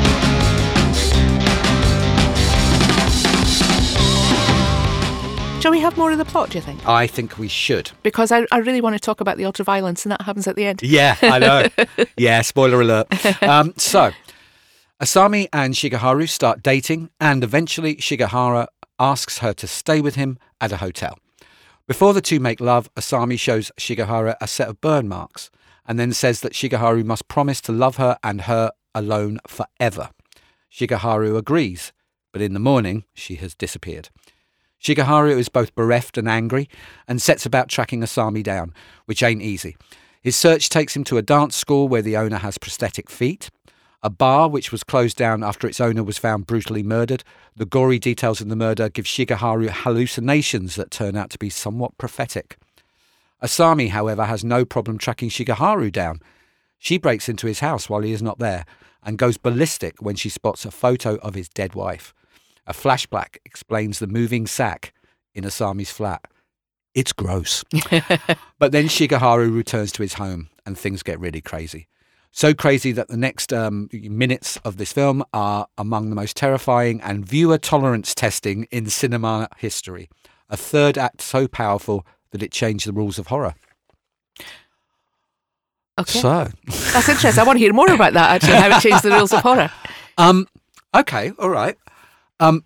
Shall 5.59 5.71
we 5.71 5.81
have 5.81 5.97
more 5.97 6.09
of 6.09 6.17
the 6.17 6.23
plot, 6.23 6.51
do 6.51 6.57
you 6.57 6.61
think? 6.61 6.87
I 6.87 7.05
think 7.05 7.37
we 7.37 7.49
should. 7.49 7.91
Because 8.01 8.31
I, 8.31 8.45
I 8.49 8.59
really 8.59 8.79
want 8.79 8.95
to 8.95 8.99
talk 8.99 9.19
about 9.19 9.35
the 9.35 9.43
ultra 9.43 9.65
violence, 9.65 10.05
and 10.05 10.11
that 10.13 10.21
happens 10.21 10.47
at 10.47 10.55
the 10.55 10.65
end. 10.65 10.81
Yeah, 10.81 11.17
I 11.21 11.37
know. 11.37 11.67
yeah, 12.17 12.41
spoiler 12.43 12.79
alert. 12.79 13.07
Um, 13.43 13.73
so, 13.75 14.11
Asami 15.01 15.49
and 15.51 15.73
Shigeharu 15.73 16.29
start 16.29 16.63
dating, 16.63 17.09
and 17.19 17.43
eventually 17.43 17.97
Shigeharu 17.97 18.67
asks 18.99 19.39
her 19.39 19.51
to 19.53 19.67
stay 19.67 19.99
with 19.99 20.15
him 20.15 20.39
at 20.61 20.71
a 20.71 20.77
hotel. 20.77 21.19
Before 21.87 22.13
the 22.13 22.21
two 22.21 22.39
make 22.39 22.61
love, 22.61 22.89
Asami 22.95 23.37
shows 23.37 23.69
Shigeharu 23.77 24.35
a 24.39 24.47
set 24.47 24.69
of 24.69 24.79
burn 24.79 25.09
marks 25.09 25.51
and 25.85 25.99
then 25.99 26.13
says 26.13 26.39
that 26.39 26.53
Shigeharu 26.53 27.03
must 27.03 27.27
promise 27.27 27.59
to 27.61 27.73
love 27.73 27.97
her 27.97 28.17
and 28.23 28.41
her 28.41 28.71
alone 28.95 29.39
forever. 29.45 30.11
Shigeharu 30.71 31.35
agrees, 31.35 31.91
but 32.31 32.41
in 32.41 32.53
the 32.53 32.59
morning 32.59 33.03
she 33.13 33.35
has 33.35 33.55
disappeared. 33.55 34.09
Shigeharu 34.81 35.37
is 35.37 35.49
both 35.49 35.75
bereft 35.75 36.17
and 36.17 36.27
angry 36.27 36.69
and 37.07 37.21
sets 37.21 37.45
about 37.45 37.69
tracking 37.69 38.01
Asami 38.01 38.43
down, 38.43 38.73
which 39.05 39.23
ain't 39.23 39.41
easy. 39.41 39.75
His 40.21 40.35
search 40.35 40.69
takes 40.69 40.95
him 40.95 41.03
to 41.05 41.17
a 41.17 41.21
dance 41.21 41.55
school 41.55 41.87
where 41.87 42.01
the 42.01 42.17
owner 42.17 42.37
has 42.37 42.57
prosthetic 42.57 43.09
feet, 43.09 43.49
a 44.01 44.09
bar 44.09 44.47
which 44.47 44.71
was 44.71 44.83
closed 44.83 45.17
down 45.17 45.43
after 45.43 45.67
its 45.67 45.81
owner 45.81 46.03
was 46.03 46.17
found 46.17 46.47
brutally 46.47 46.83
murdered. 46.83 47.23
The 47.55 47.65
gory 47.65 47.99
details 47.99 48.39
of 48.39 48.47
the 48.47 48.55
murder 48.55 48.87
give 48.89 49.05
Shigeharu 49.05 49.69
hallucinations 49.69 50.75
that 50.75 50.91
turn 50.91 51.17
out 51.17 51.29
to 51.31 51.39
be 51.39 51.49
somewhat 51.49 51.97
prophetic. 51.97 52.57
Asami, 53.43 53.89
however, 53.89 54.25
has 54.25 54.43
no 54.43 54.63
problem 54.63 54.97
tracking 54.97 55.29
Shigeharu 55.29 55.91
down. 55.91 56.21
She 56.77 56.97
breaks 56.97 57.27
into 57.27 57.47
his 57.47 57.59
house 57.59 57.89
while 57.89 58.01
he 58.01 58.13
is 58.13 58.21
not 58.21 58.39
there 58.39 58.65
and 59.03 59.17
goes 59.17 59.37
ballistic 59.37 60.01
when 60.01 60.15
she 60.15 60.29
spots 60.29 60.65
a 60.65 60.71
photo 60.71 61.15
of 61.17 61.35
his 61.35 61.49
dead 61.49 61.73
wife. 61.73 62.13
A 62.69 62.73
flashback 62.73 63.37
explains 63.45 63.99
the 63.99 64.07
moving 64.07 64.47
sack 64.47 64.93
in 65.33 65.43
Asami's 65.43 65.91
flat. 65.91 66.23
It's 66.93 67.11
gross. 67.11 67.63
but 68.59 68.71
then 68.71 68.85
Shigeharu 68.85 69.53
returns 69.53 69.91
to 69.93 70.03
his 70.03 70.13
home 70.13 70.49
and 70.65 70.77
things 70.77 71.03
get 71.03 71.19
really 71.19 71.41
crazy. 71.41 71.87
So 72.31 72.53
crazy 72.53 72.91
that 72.91 73.07
the 73.07 73.17
next 73.17 73.51
um, 73.51 73.89
minutes 73.91 74.57
of 74.57 74.77
this 74.77 74.93
film 74.93 75.23
are 75.33 75.67
among 75.79 76.09
the 76.09 76.15
most 76.15 76.37
terrifying 76.37 77.01
and 77.01 77.25
viewer 77.25 77.57
tolerance 77.57 78.13
testing 78.13 78.67
in 78.69 78.87
cinema 78.87 79.49
history. 79.57 80.07
A 80.47 80.55
third 80.55 80.97
act 80.97 81.21
so 81.21 81.47
powerful 81.47 82.05
that 82.31 82.43
it 82.43 82.51
changed 82.51 82.87
the 82.87 82.93
rules 82.93 83.17
of 83.17 83.27
horror. 83.27 83.55
Okay. 85.99 86.19
So, 86.19 86.49
That's 86.93 87.09
interesting. 87.09 87.41
I 87.41 87.43
want 87.45 87.57
to 87.57 87.63
hear 87.63 87.73
more 87.73 87.91
about 87.91 88.13
that, 88.13 88.29
actually, 88.29 88.57
how 88.57 88.77
it 88.77 88.81
changed 88.81 89.03
the 89.03 89.11
rules 89.11 89.33
of 89.33 89.41
horror. 89.41 89.71
um, 90.17 90.47
okay, 90.95 91.33
all 91.39 91.49
right. 91.49 91.77
Um, 92.39 92.63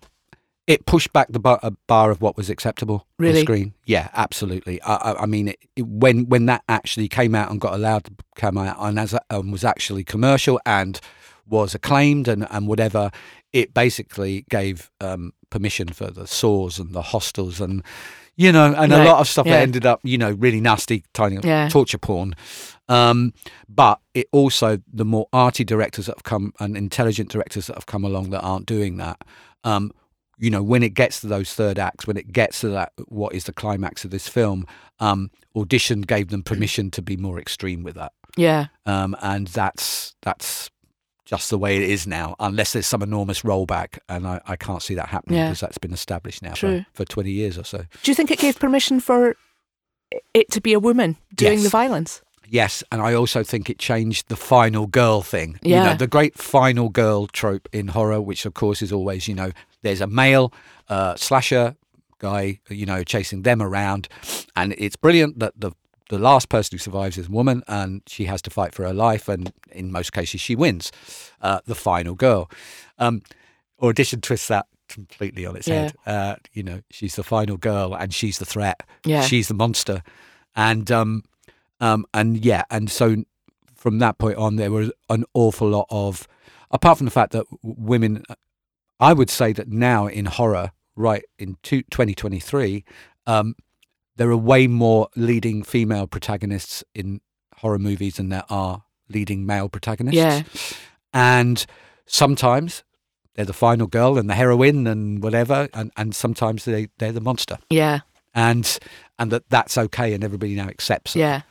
it 0.66 0.86
pushed 0.86 1.12
back 1.12 1.28
the 1.30 1.38
bar, 1.38 1.60
bar 1.86 2.10
of 2.10 2.22
what 2.22 2.36
was 2.38 2.48
acceptable 2.48 3.06
Really? 3.18 3.40
on 3.40 3.44
screen. 3.44 3.74
Yeah, 3.84 4.08
absolutely. 4.14 4.80
I, 4.82 4.94
I, 4.94 5.22
I 5.22 5.26
mean, 5.26 5.48
it, 5.48 5.58
it, 5.76 5.86
when 5.86 6.26
when 6.28 6.46
that 6.46 6.62
actually 6.68 7.08
came 7.08 7.34
out 7.34 7.50
and 7.50 7.60
got 7.60 7.74
allowed 7.74 8.04
to 8.04 8.12
come 8.34 8.56
out 8.56 8.76
and 8.78 8.98
as 8.98 9.14
um, 9.30 9.50
was 9.50 9.62
actually 9.64 10.04
commercial 10.04 10.58
and 10.64 10.98
was 11.46 11.74
acclaimed 11.74 12.28
and, 12.28 12.46
and 12.50 12.66
whatever, 12.66 13.10
it 13.52 13.74
basically 13.74 14.46
gave 14.48 14.90
um, 15.02 15.32
permission 15.50 15.88
for 15.88 16.10
the 16.10 16.26
saws 16.26 16.78
and 16.78 16.94
the 16.94 17.02
hostels 17.02 17.60
and 17.60 17.82
you 18.36 18.50
know 18.50 18.74
and 18.74 18.92
a 18.92 19.04
lot 19.04 19.20
of 19.20 19.28
stuff 19.28 19.46
yeah. 19.46 19.56
that 19.56 19.62
ended 19.62 19.84
up 19.84 20.00
you 20.02 20.16
know 20.16 20.30
really 20.32 20.60
nasty, 20.62 21.04
tiny 21.12 21.38
Yeah. 21.44 21.68
torture 21.68 21.98
porn. 21.98 22.34
Um, 22.88 23.34
but 23.68 24.00
it 24.14 24.28
also 24.32 24.78
the 24.90 25.04
more 25.04 25.28
arty 25.30 25.62
directors 25.64 26.06
that 26.06 26.16
have 26.16 26.24
come 26.24 26.54
and 26.58 26.74
intelligent 26.74 27.28
directors 27.30 27.66
that 27.66 27.74
have 27.76 27.86
come 27.86 28.02
along 28.04 28.30
that 28.30 28.40
aren't 28.40 28.64
doing 28.64 28.96
that. 28.96 29.20
Um, 29.64 29.92
you 30.38 30.50
know, 30.50 30.62
when 30.62 30.82
it 30.82 30.94
gets 30.94 31.20
to 31.20 31.26
those 31.28 31.54
third 31.54 31.78
acts, 31.78 32.06
when 32.06 32.16
it 32.16 32.32
gets 32.32 32.60
to 32.60 32.68
that, 32.70 32.92
what 33.08 33.34
is 33.34 33.44
the 33.44 33.52
climax 33.52 34.04
of 34.04 34.10
this 34.10 34.28
film? 34.28 34.66
Um, 35.00 35.30
Audition 35.56 36.00
gave 36.02 36.28
them 36.28 36.42
permission 36.42 36.90
to 36.92 37.02
be 37.02 37.16
more 37.16 37.38
extreme 37.38 37.84
with 37.84 37.94
that, 37.94 38.12
Yeah. 38.36 38.66
um, 38.86 39.16
and 39.22 39.46
that's 39.46 40.14
that's 40.22 40.68
just 41.24 41.48
the 41.50 41.56
way 41.58 41.76
it 41.76 41.84
is 41.88 42.06
now. 42.06 42.34
Unless 42.40 42.72
there's 42.72 42.86
some 42.86 43.00
enormous 43.02 43.42
rollback, 43.42 43.98
and 44.08 44.26
I, 44.26 44.40
I 44.46 44.56
can't 44.56 44.82
see 44.82 44.94
that 44.96 45.08
happening 45.08 45.38
Yeah. 45.38 45.46
because 45.46 45.60
that's 45.60 45.78
been 45.78 45.92
established 45.94 46.42
now 46.42 46.54
for, 46.54 46.84
for 46.92 47.04
20 47.04 47.30
years 47.30 47.56
or 47.56 47.64
so. 47.64 47.78
Do 48.02 48.10
you 48.10 48.14
think 48.16 48.30
it 48.32 48.38
gave 48.40 48.58
permission 48.58 48.98
for 49.00 49.36
it 50.34 50.50
to 50.50 50.60
be 50.60 50.72
a 50.72 50.80
woman 50.80 51.16
doing 51.34 51.54
Yes. 51.54 51.62
the 51.62 51.68
violence? 51.70 52.20
Yes, 52.48 52.82
and 52.92 53.00
I 53.00 53.14
also 53.14 53.42
think 53.42 53.70
it 53.70 53.78
changed 53.78 54.28
the 54.28 54.36
final 54.36 54.86
girl 54.86 55.22
thing. 55.22 55.58
You 55.62 55.76
Yeah. 55.76 55.84
know, 55.84 55.94
the 55.94 56.06
great 56.06 56.36
final 56.38 56.88
girl 56.88 57.26
trope 57.26 57.68
in 57.72 57.88
horror, 57.88 58.20
which 58.20 58.44
of 58.46 58.54
course 58.54 58.82
is 58.82 58.92
always, 58.92 59.26
you 59.28 59.34
know, 59.34 59.50
there's 59.82 60.00
a 60.00 60.06
male 60.06 60.52
uh, 60.88 61.14
slasher 61.16 61.76
guy, 62.18 62.60
you 62.68 62.86
know, 62.86 63.02
chasing 63.02 63.42
them 63.42 63.62
around, 63.62 64.08
and 64.56 64.74
it's 64.78 64.96
brilliant 64.96 65.38
that 65.38 65.52
the 65.58 65.72
the 66.10 66.18
last 66.18 66.50
person 66.50 66.74
who 66.74 66.78
survives 66.78 67.16
is 67.16 67.28
a 67.28 67.30
woman, 67.30 67.62
and 67.66 68.02
she 68.06 68.26
has 68.26 68.42
to 68.42 68.50
fight 68.50 68.74
for 68.74 68.84
her 68.84 68.92
life, 68.92 69.26
and 69.26 69.50
in 69.72 69.90
most 69.90 70.12
cases 70.12 70.38
she 70.40 70.54
wins. 70.54 70.92
Uh, 71.40 71.60
the 71.66 71.74
final 71.74 72.14
girl. 72.14 72.50
Um, 72.98 73.22
Audition 73.82 74.20
twists 74.20 74.48
that 74.48 74.66
completely 74.88 75.46
on 75.46 75.56
its 75.56 75.66
Yeah. 75.66 75.74
head. 75.74 75.94
Uh, 76.06 76.36
you 76.52 76.62
know, 76.62 76.80
she's 76.90 77.16
the 77.16 77.22
final 77.24 77.56
girl, 77.56 77.94
and 77.94 78.12
she's 78.12 78.38
the 78.38 78.44
threat. 78.44 78.82
Yeah. 79.06 79.22
She's 79.22 79.48
the 79.48 79.54
monster, 79.54 80.02
and 80.54 80.90
um, 80.92 81.24
um, 81.84 82.06
and 82.14 82.42
yeah, 82.42 82.64
and 82.70 82.90
so 82.90 83.24
from 83.74 83.98
that 83.98 84.16
point 84.16 84.38
on, 84.38 84.56
there 84.56 84.70
was 84.70 84.90
an 85.10 85.24
awful 85.34 85.68
lot 85.68 85.86
of, 85.90 86.26
apart 86.70 86.96
from 86.96 87.04
the 87.04 87.10
fact 87.10 87.32
that 87.32 87.44
women, 87.62 88.24
I 88.98 89.12
would 89.12 89.28
say 89.28 89.52
that 89.52 89.68
now 89.68 90.06
in 90.06 90.24
horror, 90.24 90.72
right 90.96 91.22
in 91.38 91.58
two, 91.62 91.82
2023, 91.82 92.86
um, 93.26 93.54
there 94.16 94.30
are 94.30 94.36
way 94.36 94.66
more 94.66 95.08
leading 95.14 95.62
female 95.62 96.06
protagonists 96.06 96.82
in 96.94 97.20
horror 97.56 97.78
movies 97.78 98.16
than 98.16 98.30
there 98.30 98.44
are 98.48 98.84
leading 99.10 99.44
male 99.44 99.68
protagonists. 99.68 100.16
Yeah. 100.16 100.42
And 101.12 101.66
sometimes 102.06 102.82
they're 103.34 103.44
the 103.44 103.52
final 103.52 103.88
girl 103.88 104.16
and 104.16 104.30
the 104.30 104.34
heroine 104.34 104.86
and 104.86 105.22
whatever, 105.22 105.68
and, 105.74 105.92
and 105.98 106.14
sometimes 106.14 106.64
they, 106.64 106.88
they're 106.96 107.12
the 107.12 107.20
monster. 107.20 107.58
Yeah. 107.68 108.00
And 108.34 108.78
and 109.18 109.30
that 109.30 109.48
that's 109.50 109.76
okay 109.78 110.12
and 110.12 110.24
everybody 110.24 110.54
now 110.56 110.66
accepts 110.66 111.14
it 111.14 111.20
Yeah. 111.20 111.42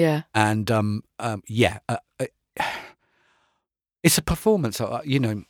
Yeah. 0.00 0.22
and 0.34 0.70
um, 0.70 1.02
um, 1.18 1.42
yeah, 1.46 1.78
uh, 1.88 1.98
uh, 2.18 2.26
it's 4.02 4.18
a 4.18 4.22
performance. 4.22 4.80
uh, 4.80 5.00
You 5.04 5.20
know, 5.20 5.42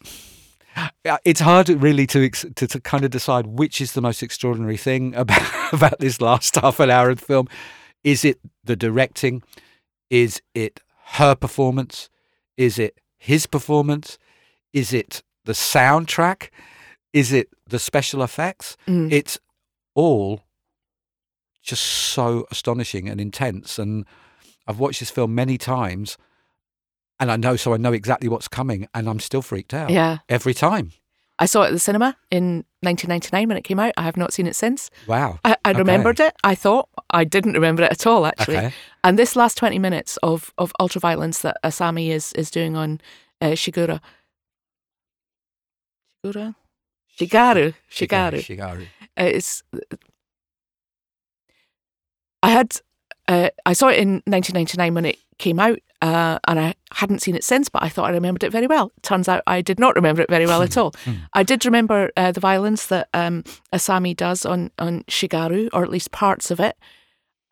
uh, 1.04 1.18
it's 1.24 1.40
hard 1.40 1.68
really 1.68 2.06
to, 2.08 2.24
ex- 2.24 2.46
to 2.56 2.66
to 2.66 2.80
kind 2.80 3.04
of 3.04 3.10
decide 3.10 3.46
which 3.46 3.80
is 3.80 3.92
the 3.92 4.00
most 4.00 4.22
extraordinary 4.22 4.76
thing 4.76 5.14
about 5.24 5.72
about 5.72 5.98
this 5.98 6.20
last 6.20 6.56
half 6.56 6.80
an 6.80 6.90
hour 6.90 7.10
of 7.10 7.18
the 7.20 7.24
film. 7.26 7.48
Is 8.04 8.24
it 8.24 8.38
the 8.64 8.76
directing? 8.76 9.42
Is 10.08 10.40
it 10.54 10.80
her 11.16 11.34
performance? 11.34 12.08
Is 12.56 12.78
it 12.78 12.98
his 13.18 13.46
performance? 13.46 14.18
Is 14.72 14.92
it 14.92 15.22
the 15.44 15.52
soundtrack? 15.54 16.50
Is 17.12 17.32
it 17.32 17.48
the 17.66 17.78
special 17.78 18.22
effects? 18.22 18.76
Mm. 18.86 19.12
It's 19.12 19.38
all 19.94 20.40
just 21.62 21.82
so 21.82 22.46
astonishing 22.50 23.08
and 23.08 23.20
intense. 23.20 23.78
And 23.78 24.06
I've 24.66 24.78
watched 24.78 25.00
this 25.00 25.10
film 25.10 25.34
many 25.34 25.58
times, 25.58 26.16
and 27.18 27.30
I 27.30 27.36
know, 27.36 27.56
so 27.56 27.74
I 27.74 27.76
know 27.76 27.92
exactly 27.92 28.28
what's 28.28 28.48
coming, 28.48 28.86
and 28.94 29.08
I'm 29.08 29.20
still 29.20 29.42
freaked 29.42 29.74
out 29.74 29.90
Yeah. 29.90 30.18
every 30.28 30.54
time. 30.54 30.92
I 31.38 31.46
saw 31.46 31.62
it 31.62 31.68
at 31.68 31.72
the 31.72 31.78
cinema 31.78 32.16
in 32.30 32.64
1999 32.82 33.48
when 33.48 33.56
it 33.56 33.64
came 33.64 33.78
out. 33.80 33.94
I 33.96 34.02
have 34.02 34.16
not 34.18 34.32
seen 34.34 34.46
it 34.46 34.54
since. 34.54 34.90
Wow. 35.06 35.38
I, 35.42 35.56
I 35.64 35.70
Okay. 35.70 35.78
remembered 35.78 36.20
it. 36.20 36.34
I 36.44 36.54
thought 36.54 36.90
I 37.08 37.24
didn't 37.24 37.54
remember 37.54 37.82
it 37.82 37.90
at 37.90 38.06
all, 38.06 38.26
actually. 38.26 38.58
Okay. 38.58 38.72
And 39.02 39.18
this 39.18 39.34
last 39.36 39.56
20 39.56 39.78
minutes 39.78 40.18
of, 40.18 40.52
of 40.58 40.70
ultraviolence 40.78 41.40
that 41.40 41.56
Asami 41.64 42.10
is, 42.10 42.34
is 42.34 42.50
doing 42.50 42.76
on 42.76 43.00
uh, 43.40 43.52
Shigura. 43.52 44.00
Shigura? 46.22 46.54
Shigaru. 47.18 47.74
Shigaru. 47.90 48.40
Shigaru. 48.40 48.82
Uh, 49.18 49.24
it's. 49.24 49.62
I 52.42 52.50
had. 52.50 52.76
Uh, 53.30 53.48
I 53.64 53.74
saw 53.74 53.86
it 53.86 53.98
in 54.00 54.14
1999 54.26 54.92
when 54.92 55.04
it 55.04 55.16
came 55.38 55.60
out, 55.60 55.78
uh, 56.02 56.40
and 56.48 56.58
I 56.58 56.74
hadn't 56.92 57.20
seen 57.20 57.36
it 57.36 57.44
since, 57.44 57.68
but 57.68 57.80
I 57.80 57.88
thought 57.88 58.10
I 58.10 58.12
remembered 58.12 58.42
it 58.42 58.50
very 58.50 58.66
well. 58.66 58.90
Turns 59.02 59.28
out 59.28 59.44
I 59.46 59.62
did 59.62 59.78
not 59.78 59.94
remember 59.94 60.20
it 60.20 60.28
very 60.28 60.46
well 60.46 60.62
at 60.62 60.76
all. 60.76 60.92
I 61.32 61.44
did 61.44 61.64
remember 61.64 62.10
uh, 62.16 62.32
the 62.32 62.40
violence 62.40 62.86
that 62.86 63.08
um, 63.14 63.44
Asami 63.72 64.16
does 64.16 64.44
on, 64.44 64.72
on 64.80 65.04
Shigaru, 65.04 65.68
or 65.72 65.84
at 65.84 65.90
least 65.90 66.10
parts 66.10 66.50
of 66.50 66.58
it. 66.58 66.76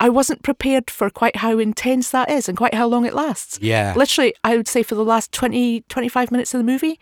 I 0.01 0.09
wasn't 0.09 0.43
prepared 0.43 0.91
for 0.91 1.09
quite 1.09 1.37
how 1.37 1.59
intense 1.59 2.11
that 2.11 2.29
is 2.29 2.49
and 2.49 2.57
quite 2.57 2.73
how 2.73 2.87
long 2.87 3.05
it 3.05 3.13
lasts. 3.13 3.57
Yeah. 3.61 3.93
Literally, 3.95 4.33
I 4.43 4.57
would 4.57 4.67
say 4.67 4.83
for 4.83 4.95
the 4.95 5.05
last 5.05 5.31
20, 5.31 5.81
25 5.87 6.29
minutes 6.29 6.53
of 6.53 6.57
the 6.57 6.65
movie, 6.65 6.99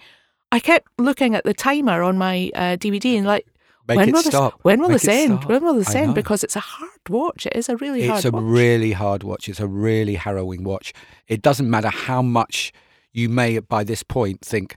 I 0.52 0.60
kept 0.60 0.88
looking 1.00 1.34
at 1.34 1.46
the 1.46 1.54
timer 1.56 2.04
on 2.04 2.20
my 2.20 2.52
uh, 2.54 2.78
DVD 2.78 3.18
and 3.18 3.26
like, 3.26 3.48
Make 3.88 3.98
when 3.98 4.10
it 4.10 4.14
will 4.14 4.24
stop. 4.24 4.54
this 4.54 4.64
when 4.64 4.82
will 4.82 4.90
Make 4.90 5.02
this 5.02 5.08
end? 5.08 5.40
stop. 5.40 5.50
When 5.50 5.64
will 5.64 5.74
this 5.76 5.96
end? 5.96 6.16
Because 6.16 6.44
it's 6.44 6.56
a 6.56 6.60
hard 6.62 7.10
watch. 7.10 7.46
It 7.46 7.56
is 7.56 7.70
a 7.70 7.78
really 7.78 8.08
hard 8.08 8.10
watch. 8.10 8.26
It's 8.26 8.32
hard 8.32 8.34
a 8.34 8.38
watch. 8.38 8.54
really 8.60 8.92
hard 8.92 9.24
watch. 9.24 9.50
It's 9.50 9.60
a 9.60 9.68
really 9.68 10.16
harrowing 10.16 10.64
watch. 10.64 10.94
It 11.28 11.42
doesn't 11.42 11.70
matter 11.70 11.90
how 11.90 12.22
much 12.22 12.74
you 13.14 13.30
may, 13.30 13.60
by 13.60 13.84
this 13.84 14.04
point, 14.04 14.42
think 14.42 14.76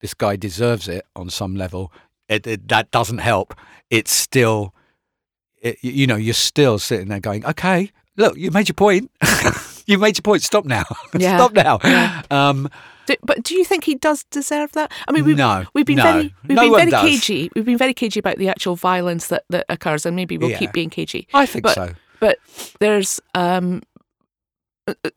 this 0.00 0.14
guy 0.14 0.36
deserves 0.36 0.88
it 0.88 1.04
on 1.16 1.28
some 1.30 1.56
level. 1.56 1.92
It, 2.28 2.46
it, 2.46 2.68
that 2.68 2.90
doesn't 2.90 3.18
help. 3.18 3.54
It's 3.90 4.12
still, 4.12 4.74
it, 5.60 5.76
you 5.82 6.06
know, 6.06 6.16
you're 6.16 6.32
still 6.34 6.78
sitting 6.78 7.08
there 7.08 7.20
going, 7.20 7.44
okay, 7.44 7.90
look, 8.16 8.36
you 8.36 8.50
made 8.50 8.68
your 8.68 8.74
point. 8.74 9.10
you 9.86 9.98
made 9.98 10.16
your 10.16 10.22
point. 10.22 10.42
Stop 10.42 10.64
now. 10.64 10.84
Yeah. 11.18 11.36
Stop 11.36 11.52
now. 11.52 11.78
Yeah. 11.84 12.22
Um, 12.30 12.68
Do, 13.12 13.16
but 13.22 13.42
do 13.42 13.54
you 13.54 13.64
think 13.64 13.84
he 13.84 13.94
does 13.94 14.24
deserve 14.24 14.72
that? 14.72 14.92
I 15.08 15.12
mean, 15.12 15.24
we've, 15.24 15.36
No, 15.36 15.64
we've 15.74 15.86
been 15.86 15.96
no. 15.96 16.02
very 16.02 16.34
we've 16.46 16.56
No 16.56 16.62
been 16.62 16.72
very 16.72 16.90
does. 16.90 17.02
cagey. 17.02 17.50
We've 17.54 17.64
been 17.64 17.78
very 17.78 17.94
cagey 17.94 18.20
about 18.20 18.38
the 18.38 18.48
actual 18.48 18.76
violence 18.76 19.28
that, 19.28 19.44
that 19.50 19.66
occurs, 19.68 20.06
and 20.06 20.16
maybe 20.16 20.38
we'll 20.38 20.50
Yeah. 20.50 20.58
keep 20.58 20.72
being 20.72 20.90
cagey. 20.90 21.28
I 21.34 21.46
think 21.46 21.64
But- 21.64 21.74
so. 21.74 21.94
But 22.20 22.38
there's 22.78 23.20
um, 23.34 23.82
uh, 24.86 24.94
uh, 25.04 25.10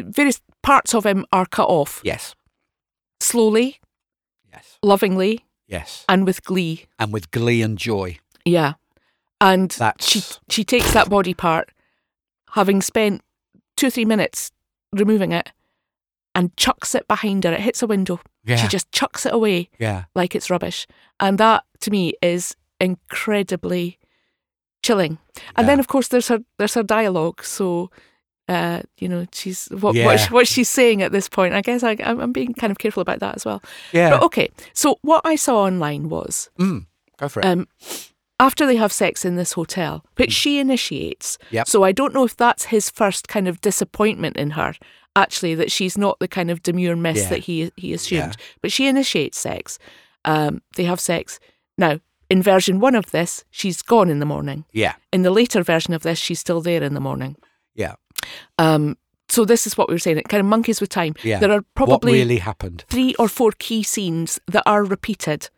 various 0.00 0.40
parts 0.62 0.94
of 0.94 1.04
him 1.04 1.26
are 1.32 1.44
cut 1.46 1.66
off 1.68 2.00
Yes. 2.04 2.36
slowly, 3.20 3.80
Yes. 4.52 4.78
lovingly, 4.82 5.44
Yes. 5.66 6.04
and 6.08 6.24
with 6.24 6.44
glee. 6.44 6.86
And 7.00 7.12
with 7.12 7.30
glee 7.32 7.62
and 7.62 7.76
joy. 7.78 8.18
Yeah, 8.44 8.74
and 9.40 9.70
That's 9.72 10.08
she 10.08 10.22
she 10.48 10.62
takes 10.64 10.92
that 10.92 11.08
body 11.10 11.34
part, 11.34 11.70
having 12.52 12.80
spent 12.82 13.22
two 13.76 13.88
or 13.88 13.90
three 13.90 14.04
minutes 14.04 14.52
removing 14.92 15.32
it, 15.32 15.50
and 16.34 16.56
chucks 16.56 16.94
it 16.94 17.06
behind 17.08 17.44
her. 17.44 17.52
It 17.52 17.60
hits 17.60 17.82
a 17.82 17.86
window. 17.86 18.20
yeah. 18.44 18.56
She 18.56 18.68
just 18.68 18.90
chucks 18.92 19.26
it 19.26 19.34
away 19.34 19.68
yeah. 19.78 20.04
like 20.14 20.34
it's 20.34 20.50
rubbish, 20.50 20.86
and 21.20 21.38
that 21.38 21.64
to 21.80 21.90
me 21.90 22.14
is 22.22 22.56
incredibly 22.80 23.98
chilling. 24.82 25.18
And 25.56 25.68
then 25.68 25.78
of 25.80 25.86
course 25.88 26.08
there's 26.08 26.28
her 26.28 26.40
there's 26.58 26.74
her 26.74 26.82
dialogue. 26.82 27.44
So. 27.44 27.90
Uh, 28.48 28.82
you 28.98 29.08
know, 29.08 29.24
she's 29.32 29.68
what 29.68 29.94
Yeah. 29.94 30.04
what, 30.04 30.18
she- 30.20 30.34
what 30.34 30.48
she's 30.48 30.68
saying 30.68 31.00
at 31.00 31.12
this 31.12 31.28
point. 31.28 31.54
I 31.54 31.60
guess 31.62 31.84
I, 31.84 31.96
I'm 32.04 32.20
I'm 32.20 32.32
being 32.32 32.52
kind 32.52 32.72
of 32.72 32.78
careful 32.78 33.00
about 33.00 33.20
that 33.20 33.36
as 33.36 33.44
well. 33.44 33.62
Yeah. 33.92 34.10
But 34.10 34.22
okay, 34.24 34.50
so 34.74 34.98
what 35.02 35.22
I 35.24 35.36
saw 35.36 35.62
online 35.62 36.08
was 36.08 36.50
Mm, 36.58 36.86
go 37.18 37.28
for 37.28 37.38
it. 37.40 37.46
um, 37.46 37.68
after 38.40 38.66
they 38.66 38.74
have 38.76 38.92
sex 38.92 39.24
in 39.24 39.36
this 39.36 39.52
hotel, 39.52 40.04
which 40.16 40.32
she 40.32 40.58
initiates. 40.58 41.38
Mm. 41.38 41.52
Yep. 41.52 41.68
So 41.68 41.84
I 41.84 41.92
don't 41.92 42.12
know 42.12 42.24
if 42.24 42.36
that's 42.36 42.64
his 42.64 42.90
first 42.90 43.28
kind 43.28 43.46
of 43.46 43.60
disappointment 43.60 44.36
in 44.36 44.50
her, 44.50 44.74
actually, 45.16 45.54
that 45.56 45.70
she's 45.70 45.96
not 45.98 46.18
the 46.20 46.28
kind 46.28 46.50
of 46.50 46.62
demure 46.62 46.96
miss 46.96 47.22
Yeah. 47.22 47.28
that 47.30 47.38
he 47.40 47.72
he 47.76 47.92
assumed. 47.92 48.36
Yeah. 48.38 48.44
But 48.62 48.72
she 48.72 48.86
initiates 48.86 49.38
sex. 49.38 49.78
Um, 50.24 50.62
they 50.76 50.84
have 50.84 51.00
sex. 51.00 51.38
Now, 51.78 52.00
in 52.30 52.42
version 52.42 52.80
one 52.80 52.94
of 52.94 53.10
this, 53.10 53.44
she's 53.50 53.82
gone 53.82 54.08
in 54.10 54.18
the 54.20 54.26
morning. 54.26 54.64
yeah. 54.72 54.94
In 55.12 55.22
the 55.22 55.30
later 55.30 55.62
version 55.62 55.94
of 55.94 56.02
this, 56.02 56.18
she's 56.18 56.40
still 56.40 56.60
there 56.60 56.82
in 56.82 56.94
the 56.94 57.00
morning. 57.00 57.36
Yeah. 57.74 57.94
Um, 58.58 58.96
so 59.28 59.44
this 59.44 59.66
is 59.66 59.76
what 59.76 59.88
we 59.88 59.94
were 59.94 59.98
saying. 59.98 60.18
It 60.18 60.28
kind 60.28 60.40
of 60.40 60.46
monkeys 60.46 60.80
with 60.80 60.90
time. 60.90 61.14
Yeah. 61.22 61.38
There 61.40 61.50
are 61.50 61.62
probably 61.74 62.12
what 62.12 62.18
really 62.18 62.38
happened? 62.38 62.84
three 62.88 63.14
or 63.18 63.28
four 63.28 63.52
key 63.58 63.82
scenes 63.82 64.38
that 64.46 64.62
are 64.66 64.84
repeated 64.84 65.48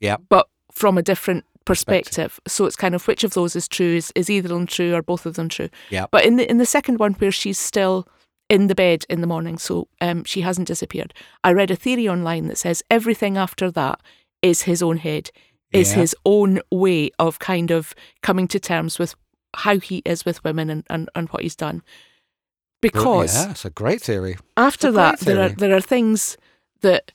Yeah. 0.00 0.16
but 0.28 0.48
from 0.70 0.98
a 0.98 1.02
different 1.02 1.44
perspective. 1.64 2.40
So 2.46 2.64
it's 2.66 2.76
kind 2.76 2.94
of 2.94 3.06
which 3.08 3.24
of 3.24 3.32
those 3.34 3.56
is 3.56 3.68
true? 3.68 3.96
Is, 3.96 4.12
is 4.14 4.28
either 4.30 4.46
of 4.52 4.58
them 4.58 4.66
true 4.66 4.94
or 4.94 5.02
both 5.02 5.26
of 5.26 5.34
them 5.34 5.48
true? 5.48 5.68
Yeah. 5.90 6.06
But 6.10 6.24
in 6.24 6.36
the 6.36 6.48
in 6.50 6.58
the 6.58 6.66
second 6.66 6.98
one 6.98 7.12
where 7.14 7.32
she's 7.32 7.58
still 7.58 8.06
in 8.52 8.66
the 8.66 8.74
bed 8.74 9.04
in 9.08 9.20
the 9.22 9.26
morning, 9.26 9.56
so 9.58 9.88
um, 10.00 10.24
she 10.24 10.42
hasn't 10.42 10.68
disappeared. 10.68 11.14
I 11.42 11.52
read 11.52 11.70
a 11.70 11.76
theory 11.76 12.06
online 12.08 12.48
that 12.48 12.58
says 12.58 12.82
everything 12.90 13.38
after 13.38 13.70
that 13.70 13.98
is 14.42 14.62
his 14.62 14.82
own 14.82 14.98
head, 14.98 15.30
is 15.72 15.92
Yeah. 15.92 16.00
his 16.00 16.14
own 16.24 16.60
way 16.70 17.10
of 17.18 17.38
kind 17.38 17.70
of 17.70 17.94
coming 18.22 18.46
to 18.48 18.60
terms 18.60 18.98
with 18.98 19.14
how 19.56 19.78
he 19.78 20.02
is 20.04 20.24
with 20.26 20.44
women 20.44 20.68
and, 20.70 20.84
and, 20.90 21.08
and 21.14 21.28
what 21.30 21.42
he's 21.42 21.56
done. 21.56 21.82
Because 22.82 23.34
yeah, 23.34 23.50
it's 23.52 23.64
a 23.64 23.70
great 23.70 24.02
theory. 24.02 24.36
after 24.56 24.88
a 24.88 24.92
that, 24.92 25.18
great 25.20 25.26
there 25.34 25.44
are 25.44 25.48
there 25.48 25.74
are 25.76 25.80
things 25.80 26.36
that 26.82 27.12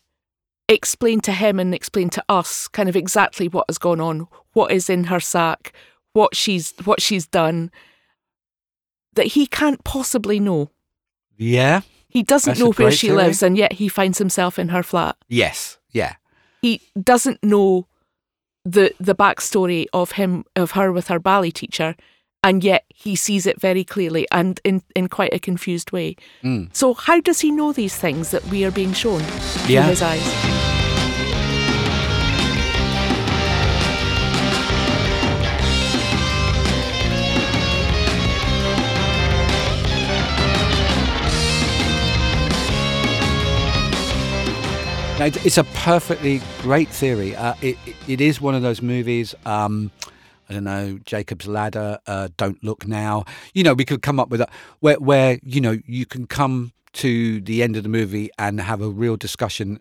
explain 0.69 1.19
to 1.21 1.32
him 1.34 1.60
and 1.60 1.73
explain 1.73 2.10
to 2.10 2.23
us 2.30 2.67
kind 2.67 2.89
of 2.89 2.95
exactly 2.95 3.47
what 3.47 3.65
has 3.69 3.78
gone 3.78 4.02
on, 4.02 4.28
what 4.54 4.71
is 4.71 4.89
in 4.89 5.04
her 5.06 5.19
sack, 5.19 5.73
what 6.13 6.36
she's 6.36 6.73
what 6.86 7.02
she's 7.02 7.28
done, 7.28 7.69
that 9.13 9.28
he 9.36 9.45
can't 9.45 9.84
possibly 9.84 10.39
know. 10.39 10.71
Yeah. 11.38 11.82
He 12.10 12.23
doesn't 12.23 12.52
That's 12.52 12.60
know 12.60 12.71
where 12.71 12.91
she 12.91 13.08
theory. 13.08 13.17
lives, 13.17 13.43
and 13.43 13.58
yet 13.58 13.73
he 13.73 13.88
finds 13.88 14.17
himself 14.17 14.58
in 14.58 14.69
her 14.69 14.82
flat. 14.84 15.15
Yes. 15.28 15.78
Yeah. 15.91 16.15
He 16.62 16.82
doesn't 17.02 17.43
know 17.43 17.88
the 18.65 18.93
the 19.00 19.15
backstory 19.15 19.86
of 19.93 20.13
him 20.13 20.43
of 20.56 20.71
her 20.71 20.91
with 20.91 21.08
her 21.10 21.19
ballet 21.19 21.52
teacher, 21.52 21.95
and 22.43 22.63
yet 22.63 22.86
he 22.89 23.15
sees 23.15 23.45
it 23.45 23.60
very 23.62 23.84
clearly 23.84 24.26
and 24.32 24.60
in, 24.63 24.82
in 24.95 25.08
quite 25.10 25.34
a 25.34 25.39
confused 25.39 25.91
way. 25.91 26.15
Mm. 26.43 26.76
So 26.76 26.93
how 26.93 27.19
does 27.21 27.41
he 27.41 27.52
know 27.52 27.71
these 27.73 27.95
things 27.95 28.32
that 28.32 28.43
we 28.47 28.65
are 28.65 28.71
being 28.71 28.93
shown 28.93 29.21
through 29.21 29.73
Yeah. 29.76 29.84
his 29.84 30.02
eyes? 30.02 30.77
No, 45.19 45.25
it's 45.25 45.58
a 45.58 45.63
perfectly 45.63 46.41
great 46.62 46.89
theory. 46.89 47.36
Uh, 47.36 47.56
it, 47.62 47.75
it- 47.88 47.95
it 48.08 48.21
is 48.21 48.39
one 48.39 48.53
of 48.53 48.62
those 48.62 48.82
movies. 48.84 49.34
Um, 49.47 49.91
I 50.47 50.53
don't 50.53 50.63
know, 50.63 50.99
Jacob's 51.06 51.47
Ladder, 51.47 51.97
uh, 52.06 52.30
Don't 52.38 52.63
Look 52.63 52.88
Now. 52.88 53.25
You 53.56 53.63
know, 53.63 53.73
we 53.73 53.84
could 53.84 54.01
come 54.03 54.19
up 54.19 54.30
with 54.30 54.41
a 54.41 54.47
where 54.80 54.95
where 54.99 55.39
you 55.43 55.60
know 55.60 55.80
you 55.88 56.06
can 56.06 56.27
come 56.27 56.71
to 56.93 57.41
the 57.41 57.63
end 57.63 57.75
of 57.75 57.82
the 57.84 57.89
movie 57.89 58.30
and 58.38 58.62
have 58.62 58.80
a 58.82 58.89
real 58.89 59.17
discussion 59.17 59.80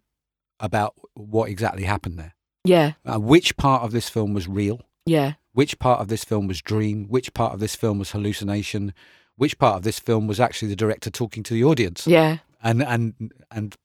about 0.58 0.94
what 1.14 1.50
exactly 1.50 1.84
happened 1.84 2.18
there. 2.18 2.34
Yeah, 2.64 2.92
Uh, 3.04 3.20
which 3.20 3.56
part 3.58 3.82
of 3.82 3.92
this 3.92 4.08
film 4.08 4.32
was 4.34 4.48
real? 4.48 4.80
yeah, 5.04 5.34
Which 5.52 5.78
part 5.78 6.00
of 6.00 6.08
this 6.08 6.24
film 6.24 6.48
was 6.48 6.60
dream? 6.62 7.06
Which 7.08 7.32
part 7.34 7.52
of 7.52 7.60
this 7.60 7.76
film 7.76 7.98
was 7.98 8.10
hallucination? 8.12 8.92
Which 9.36 9.56
part 9.58 9.76
of 9.76 9.82
this 9.82 10.00
film 10.00 10.26
was 10.26 10.40
actually 10.40 10.68
the 10.68 10.76
director 10.76 11.10
talking 11.10 11.42
to 11.44 11.54
the 11.54 11.62
audience? 11.62 12.06
yeah, 12.06 12.38
and 12.62 12.82
and 12.82 13.32
and 13.52 13.76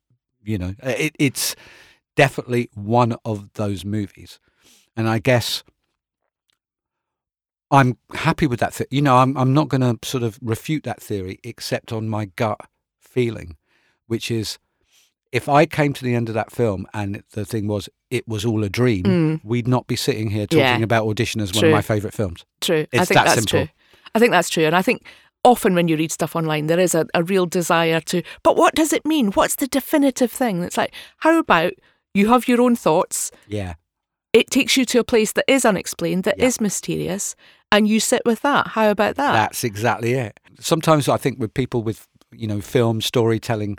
you 0.44 0.58
know 0.58 0.74
it, 0.84 1.16
it's 1.20 1.56
definitely 2.16 2.70
one 2.74 3.16
of 3.26 3.52
those 3.54 3.84
movies 3.86 4.40
and 4.96 5.08
i 5.08 5.20
guess 5.20 5.64
i'm 7.70 7.98
happy 8.14 8.48
with 8.48 8.60
that 8.60 8.74
th- 8.74 8.88
you 8.92 9.02
know 9.02 9.18
i'm, 9.18 9.38
I'm 9.38 9.54
not 9.54 9.70
going 9.70 9.82
to 9.82 9.98
sort 10.08 10.24
of 10.24 10.38
refute 10.42 10.84
that 10.84 11.02
theory 11.02 11.40
except 11.44 11.92
on 11.92 12.10
my 12.10 12.26
gut 12.26 12.60
feeling 13.00 13.58
which 14.08 14.30
is 14.32 14.58
if 15.32 15.48
i 15.48 15.66
came 15.66 15.94
to 15.94 16.04
the 16.04 16.16
end 16.16 16.28
of 16.30 16.36
that 16.36 16.52
film 16.52 16.86
and 16.94 17.24
the 17.32 17.46
thing 17.46 17.68
was 17.68 17.88
it 18.10 18.28
was 18.28 18.46
all 18.46 18.64
a 18.64 18.70
dream 18.70 19.04
Mm. 19.04 19.42
we'd 19.44 19.68
not 19.68 19.88
be 19.88 19.96
sitting 19.96 20.30
here 20.32 20.48
talking 20.48 20.60
Yeah. 20.80 20.84
about 20.84 21.08
audition 21.08 21.40
as 21.42 21.54
one 21.54 21.66
of 21.66 21.72
my 21.72 21.82
favorite 21.82 22.14
films 22.14 22.46
true. 22.60 22.86
I 22.94 22.98
It's 22.98 23.08
think 23.08 23.16
that 23.20 23.24
that's 23.26 23.34
simple. 23.36 23.68
true. 23.68 23.70
I 24.14 24.20
think 24.20 24.32
that's 24.32 24.50
true. 24.50 24.66
And 24.66 24.76
I 24.76 24.82
think 24.82 25.06
often 25.44 25.74
when 25.76 25.88
you 25.88 25.98
read 25.98 26.12
stuff 26.12 26.36
online, 26.36 26.68
there 26.68 26.80
is 26.80 26.94
a, 26.96 27.06
a 27.14 27.24
real 27.24 27.46
desire 27.46 28.00
to, 28.02 28.22
but 28.44 28.56
what 28.56 28.76
does 28.76 28.94
it 28.94 29.06
mean? 29.06 29.32
What's 29.32 29.56
the 29.56 29.68
definitive 29.68 30.32
thing? 30.32 30.64
It's 30.64 30.78
like, 30.78 30.94
how 31.18 31.38
about 31.40 31.74
you 32.14 32.28
have 32.30 32.48
your 32.48 32.62
own 32.62 32.76
thoughts? 32.76 33.32
yeah 33.48 33.74
It 34.34 34.50
takes 34.50 34.78
you 34.78 34.86
to 34.86 35.00
a 35.00 35.04
place 35.04 35.34
that 35.34 35.46
is 35.48 35.66
unexplained, 35.66 36.24
that 36.24 36.40
is 36.40 36.58
Yeah. 36.60 36.64
mysterious. 36.64 37.36
and 37.74 37.88
you 37.88 38.00
sit 38.02 38.22
with 38.26 38.42
that. 38.42 38.68
How 38.76 38.92
about 38.92 39.16
that? 39.16 39.32
That's 39.32 39.64
exactly 39.64 40.12
it. 40.14 40.38
Sometimes 40.60 41.08
I 41.08 41.16
think 41.18 41.40
with 41.40 41.54
people 41.54 41.82
with, 41.84 42.06
you 42.34 42.46
know, 42.46 42.60
film 42.62 43.00
storytelling, 43.02 43.78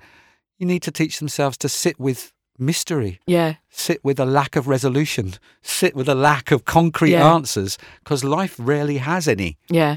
you 0.58 0.66
need 0.66 0.82
to 0.82 0.90
teach 0.90 1.18
themselves 1.18 1.58
to 1.58 1.68
sit 1.68 2.00
with 2.00 2.32
mystery, 2.58 3.20
yeah, 3.26 3.54
sit 3.68 4.02
with 4.02 4.18
a 4.18 4.24
lack 4.24 4.56
of 4.56 4.66
resolution, 4.66 5.34
sit 5.62 5.94
with 5.94 6.08
a 6.08 6.14
lack 6.14 6.50
of 6.50 6.64
concrete 6.64 7.10
Yeah. 7.12 7.34
answers, 7.34 7.76
because 8.02 8.24
life 8.24 8.54
rarely 8.58 8.96
has 8.98 9.28
any. 9.28 9.58
yeah, 9.68 9.96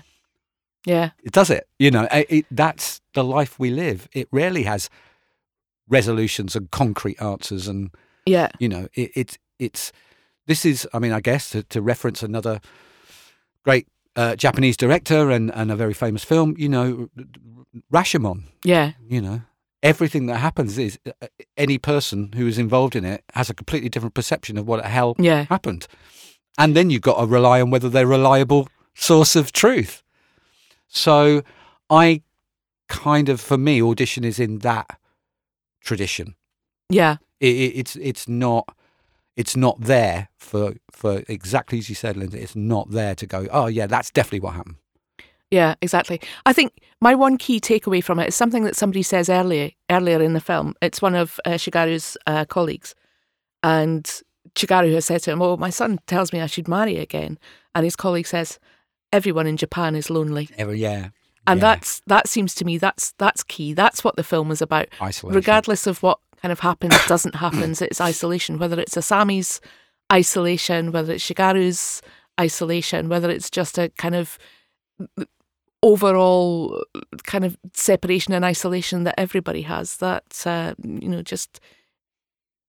yeah, 0.86 1.12
It 1.24 1.32
does 1.34 1.50
it. 1.50 1.68
You 1.80 1.92
know, 1.92 2.08
it, 2.12 2.28
it, 2.30 2.46
that's 2.52 3.02
the 3.14 3.24
life 3.24 3.60
we 3.60 3.70
live. 3.70 4.08
It 4.14 4.28
rarely 4.32 4.64
has 4.64 4.90
resolutions 5.88 6.56
and 6.56 6.72
concrete 6.72 7.22
answers 7.22 7.68
and 7.68 7.92
yeah, 8.26 8.50
you 8.60 8.68
know 8.68 8.88
it, 8.96 9.12
it's 9.16 9.38
it's 9.60 9.92
this 10.48 10.66
is 10.66 10.88
i 10.94 11.00
mean 11.00 11.12
i 11.12 11.20
guess 11.20 11.52
to, 11.52 11.62
to 11.62 11.80
reference 11.80 12.24
another 12.24 12.60
great 13.64 13.88
uh, 14.16 14.36
japanese 14.36 14.76
director 14.76 15.30
and, 15.30 15.54
and 15.54 15.72
a 15.72 15.76
very 15.76 15.94
famous 15.94 16.24
film 16.24 16.56
you 16.58 16.68
know 16.68 17.10
rashomon. 17.94 18.44
Yeah, 18.64 18.94
you 19.08 19.22
know 19.22 19.42
everything 19.84 20.26
that 20.26 20.38
happens 20.38 20.78
is 20.78 20.98
uh, 21.06 21.28
any 21.58 21.78
person 21.78 22.32
who 22.34 22.48
is 22.48 22.58
involved 22.58 22.96
in 22.96 23.06
it 23.06 23.24
has 23.34 23.50
a 23.50 23.54
completely 23.54 23.90
different 23.90 24.16
perception 24.16 24.58
of 24.58 24.68
what 24.68 24.82
the 24.82 24.90
hell 24.90 25.16
yeah, 25.20 25.46
happened. 25.50 25.88
And 26.58 26.76
then 26.76 26.90
you've 26.90 27.02
got 27.02 27.20
to 27.20 27.26
rely 27.28 27.62
on 27.62 27.70
whether 27.70 27.90
they're 27.90 28.06
a 28.06 28.18
reliable 28.18 28.68
source 28.96 29.36
of 29.36 29.52
truth 29.52 30.02
so 30.96 31.44
i 31.90 32.22
kind 32.88 33.30
of 33.30 33.40
for 33.40 33.58
me 33.58 33.82
audition 33.82 34.24
is 34.24 34.40
in 34.40 34.60
that 34.60 35.00
tradition 35.82 36.36
yeah, 36.90 37.18
it, 37.40 37.56
it, 37.56 37.78
it's 37.78 37.96
it's 37.96 38.28
not 38.28 38.76
it's 39.36 39.56
not 39.56 39.82
there 39.82 40.30
for 40.38 40.76
for 40.92 41.24
exactly 41.28 41.80
as 41.80 41.90
you 41.90 41.96
said, 41.96 42.18
Linda. 42.18 42.42
It's 42.42 42.56
not 42.56 42.92
there 42.92 43.16
to 43.16 43.26
go. 43.26 43.48
Oh 43.52 43.68
yeah, 43.68 43.88
that's 43.88 44.12
definitely 44.12 44.42
what 44.42 44.54
happened. 44.54 44.76
yeah, 45.52 45.76
exactly. 45.82 46.22
I 46.46 46.54
think 46.54 46.74
my 47.02 47.16
one 47.16 47.38
key 47.38 47.60
takeaway 47.60 48.04
from 48.04 48.20
it 48.20 48.28
is 48.28 48.36
something 48.36 48.64
that 48.64 48.76
somebody 48.76 49.04
says 49.04 49.30
earlier 49.30 49.72
earlier 49.90 50.22
in 50.22 50.34
the 50.34 50.42
film. 50.42 50.76
It's 50.82 51.02
one 51.02 51.16
of 51.16 51.40
uh, 51.46 51.52
Shigaru's 51.52 52.18
uh, 52.28 52.46
colleagues, 52.46 52.94
and 53.64 54.06
Shigaru 54.56 54.94
has 54.94 55.06
said 55.06 55.24
to 55.24 55.32
him, 55.32 55.42
"Oh, 55.42 55.58
my 55.58 55.72
son 55.72 56.00
tells 56.08 56.32
me 56.32 56.42
I 56.42 56.48
should 56.48 56.68
marry 56.68 56.98
again," 56.98 57.40
and 57.74 57.84
his 57.84 57.96
colleague 57.96 58.28
says, 58.28 58.60
"Everyone 59.12 59.48
in 59.48 59.58
Japan 59.58 59.96
is 59.96 60.10
lonely." 60.10 60.50
Ever, 60.58 60.74
yeah, 60.74 61.10
And 61.48 61.60
yeah. 61.60 61.62
that's 61.62 62.02
that 62.08 62.28
seems 62.28 62.56
to 62.56 62.66
me 62.66 62.78
that's 62.78 63.14
that's 63.18 63.44
key. 63.44 63.74
That's 63.74 64.04
what 64.04 64.16
the 64.16 64.24
film 64.24 64.52
is 64.52 64.62
about. 64.62 64.88
isolation. 65.02 65.36
regardless 65.36 65.88
of 65.88 66.02
what 66.04 66.20
kind 66.42 66.52
of 66.52 66.60
happens, 66.60 66.94
doesn't 67.08 67.36
happen, 67.36 67.76
it's 67.80 68.02
isolation. 68.02 68.60
Whether 68.60 68.80
it's 68.80 68.96
Asami's 68.96 69.62
isolation, 70.12 70.92
whether 70.92 71.14
it's 71.14 71.28
Shigaru's 71.28 72.02
isolation, 72.40 73.10
whether 73.10 73.30
it's 73.30 73.50
just 73.50 73.78
a 73.78 73.90
kind 73.98 74.16
of 74.16 74.38
overall 75.84 76.84
kind 77.24 77.46
of 77.46 77.58
separation 77.74 78.34
and 78.34 78.44
isolation 78.44 79.04
that 79.04 79.16
everybody 79.18 79.62
has. 79.64 79.98
That 79.98 80.44
uh, 80.46 80.74
you 80.84 81.10
know, 81.10 81.22
just 81.22 81.60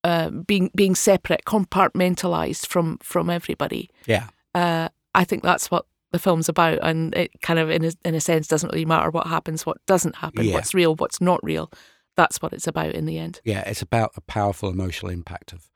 uh, 0.04 0.30
being 0.30 0.70
being 0.74 0.94
separate, 0.94 1.42
compartmentalized 1.46 2.66
from 2.66 2.98
from 2.98 3.30
everybody. 3.30 3.90
yeah, 4.06 4.28
Uh, 4.54 4.88
I 5.14 5.24
think 5.24 5.42
that's 5.42 5.70
what 5.70 5.86
the 6.12 6.18
film's 6.18 6.48
about, 6.48 6.78
and 6.82 7.14
it 7.14 7.30
kind 7.42 7.58
of, 7.58 7.68
in 7.70 7.84
a, 7.84 7.92
in 8.04 8.14
a 8.14 8.20
sense, 8.20 8.46
doesn't 8.48 8.72
really 8.72 8.84
matter 8.84 9.10
what 9.10 9.26
happens, 9.26 9.66
what 9.66 9.78
doesn't 9.86 10.16
happen, 10.16 10.44
Yeah. 10.44 10.54
what's 10.54 10.72
real, 10.74 10.94
what's 10.94 11.20
not 11.20 11.40
real. 11.42 11.70
That's 12.16 12.40
what 12.40 12.52
it's 12.52 12.66
about 12.66 12.92
in 12.94 13.04
the 13.06 13.18
end. 13.18 13.40
yeah. 13.44 13.60
It's 13.68 13.82
about 13.82 14.12
a 14.16 14.20
powerful 14.22 14.68
emotional 14.70 15.10
impact 15.12 15.52
of 15.52 15.68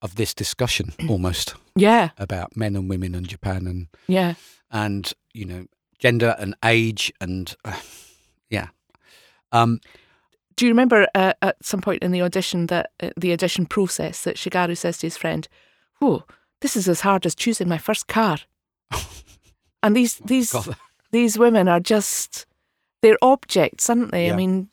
of 0.00 0.14
this 0.14 0.32
discussion, 0.32 0.92
almost 1.08 1.54
Yeah, 1.74 2.10
about 2.18 2.56
men 2.56 2.76
and 2.76 2.88
women 2.88 3.14
and 3.16 3.26
Japan 3.26 3.66
and 3.66 3.88
yeah, 4.06 4.34
and 4.70 5.12
you 5.34 5.44
know 5.44 5.66
gender 5.98 6.36
and 6.38 6.54
age 6.64 7.12
and 7.20 7.52
uh, 7.64 7.76
yeah. 8.48 8.68
Um, 9.50 9.80
Do 10.56 10.66
you 10.66 10.70
remember 10.70 11.08
uh, 11.16 11.32
at 11.42 11.56
some 11.64 11.80
point 11.80 12.02
in 12.04 12.12
the 12.12 12.22
audition 12.22 12.66
that 12.68 12.92
uh, 13.02 13.10
the 13.16 13.32
audition 13.32 13.66
process 13.66 14.22
that 14.22 14.36
Shigaru 14.36 14.76
says 14.76 14.98
to 14.98 15.06
his 15.08 15.16
friend, 15.16 15.48
"Whoa, 15.98 16.22
this 16.60 16.76
is 16.76 16.88
as 16.88 17.00
hard 17.00 17.26
as 17.26 17.34
choosing 17.34 17.68
my 17.68 17.78
first 17.78 18.06
car." 18.06 18.38
and 19.82 19.96
these 19.96 20.16
these 20.24 20.52
God, 20.52 20.76
these 21.10 21.38
women 21.38 21.68
are 21.68 21.80
just 21.80 22.46
they're 23.02 23.18
objects, 23.22 23.88
aren't 23.88 24.10
they? 24.10 24.26
Yeah. 24.26 24.32
I 24.32 24.36
mean, 24.36 24.68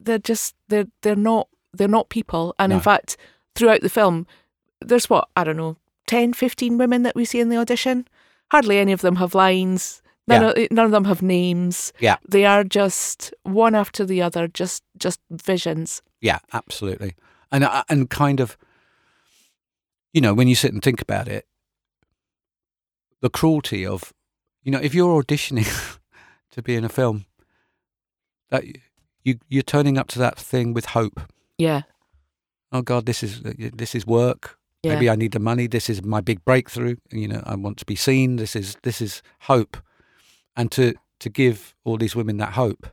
they're 0.00 0.18
just 0.18 0.54
they're 0.68 0.86
they're 1.02 1.16
not 1.16 1.48
they're 1.74 1.88
not 1.88 2.08
people. 2.08 2.54
And 2.58 2.72
in 2.72 2.80
fact, 2.80 3.16
throughout 3.54 3.80
the 3.82 3.88
film, 3.88 4.26
there's 4.80 5.08
what 5.10 5.28
I 5.36 5.44
don't 5.44 5.56
know, 5.56 5.76
10, 6.06 6.32
15 6.34 6.78
women 6.78 7.02
that 7.02 7.14
we 7.14 7.24
see 7.24 7.40
in 7.40 7.48
the 7.48 7.56
audition. 7.58 8.06
Hardly 8.50 8.78
any 8.78 8.92
of 8.92 9.00
them 9.00 9.16
have 9.16 9.34
lines. 9.34 10.02
None, 10.28 10.42
Yeah. 10.42 10.64
of, 10.64 10.70
none 10.70 10.84
of 10.86 10.90
them 10.92 11.04
have 11.06 11.20
names. 11.22 11.92
Yeah. 11.98 12.16
they 12.28 12.44
are 12.44 12.62
just 12.64 13.34
one 13.42 13.74
after 13.74 14.04
the 14.04 14.22
other, 14.22 14.46
just 14.48 14.82
just 14.96 15.20
visions. 15.30 16.00
Yeah, 16.20 16.38
absolutely. 16.52 17.14
And 17.50 17.64
uh, 17.64 17.82
and 17.88 18.08
kind 18.08 18.38
of, 18.40 18.56
you 20.12 20.20
know, 20.20 20.32
when 20.34 20.48
you 20.48 20.54
sit 20.54 20.72
and 20.72 20.82
think 20.82 21.00
about 21.02 21.26
it, 21.28 21.46
the 23.20 23.30
cruelty 23.30 23.84
of, 23.86 24.12
you 24.62 24.70
know, 24.72 24.80
if 24.80 24.94
you're 24.94 25.22
auditioning 25.22 25.98
to 26.52 26.62
be 26.62 26.74
in 26.76 26.84
a 26.84 26.88
film, 26.88 27.24
that 28.50 28.64
you 29.24 29.38
you're 29.48 29.62
turning 29.62 29.98
up 29.98 30.08
to 30.08 30.18
that 30.18 30.38
thing 30.38 30.74
with 30.74 30.86
hope. 30.86 31.20
Yeah, 31.58 31.82
Oh 32.72 32.82
God, 32.82 33.06
this 33.06 33.22
is 33.22 33.42
this 33.42 33.94
is 33.94 34.06
work. 34.06 34.58
yeah, 34.82 34.94
Maybe 34.94 35.10
I 35.10 35.16
need 35.16 35.32
the 35.32 35.38
money. 35.38 35.66
This 35.68 35.88
is 35.90 36.02
my 36.02 36.20
big 36.20 36.44
breakthrough. 36.44 36.96
You 37.10 37.28
know, 37.28 37.42
I 37.46 37.54
want 37.54 37.76
to 37.78 37.84
be 37.86 37.96
seen. 37.96 38.36
This 38.36 38.56
is 38.56 38.76
this 38.82 39.00
is 39.00 39.22
hope, 39.40 39.76
and 40.56 40.70
to 40.72 40.94
to 41.20 41.28
give 41.30 41.74
all 41.84 41.96
these 41.98 42.16
women 42.16 42.38
that 42.38 42.52
hope, 42.54 42.86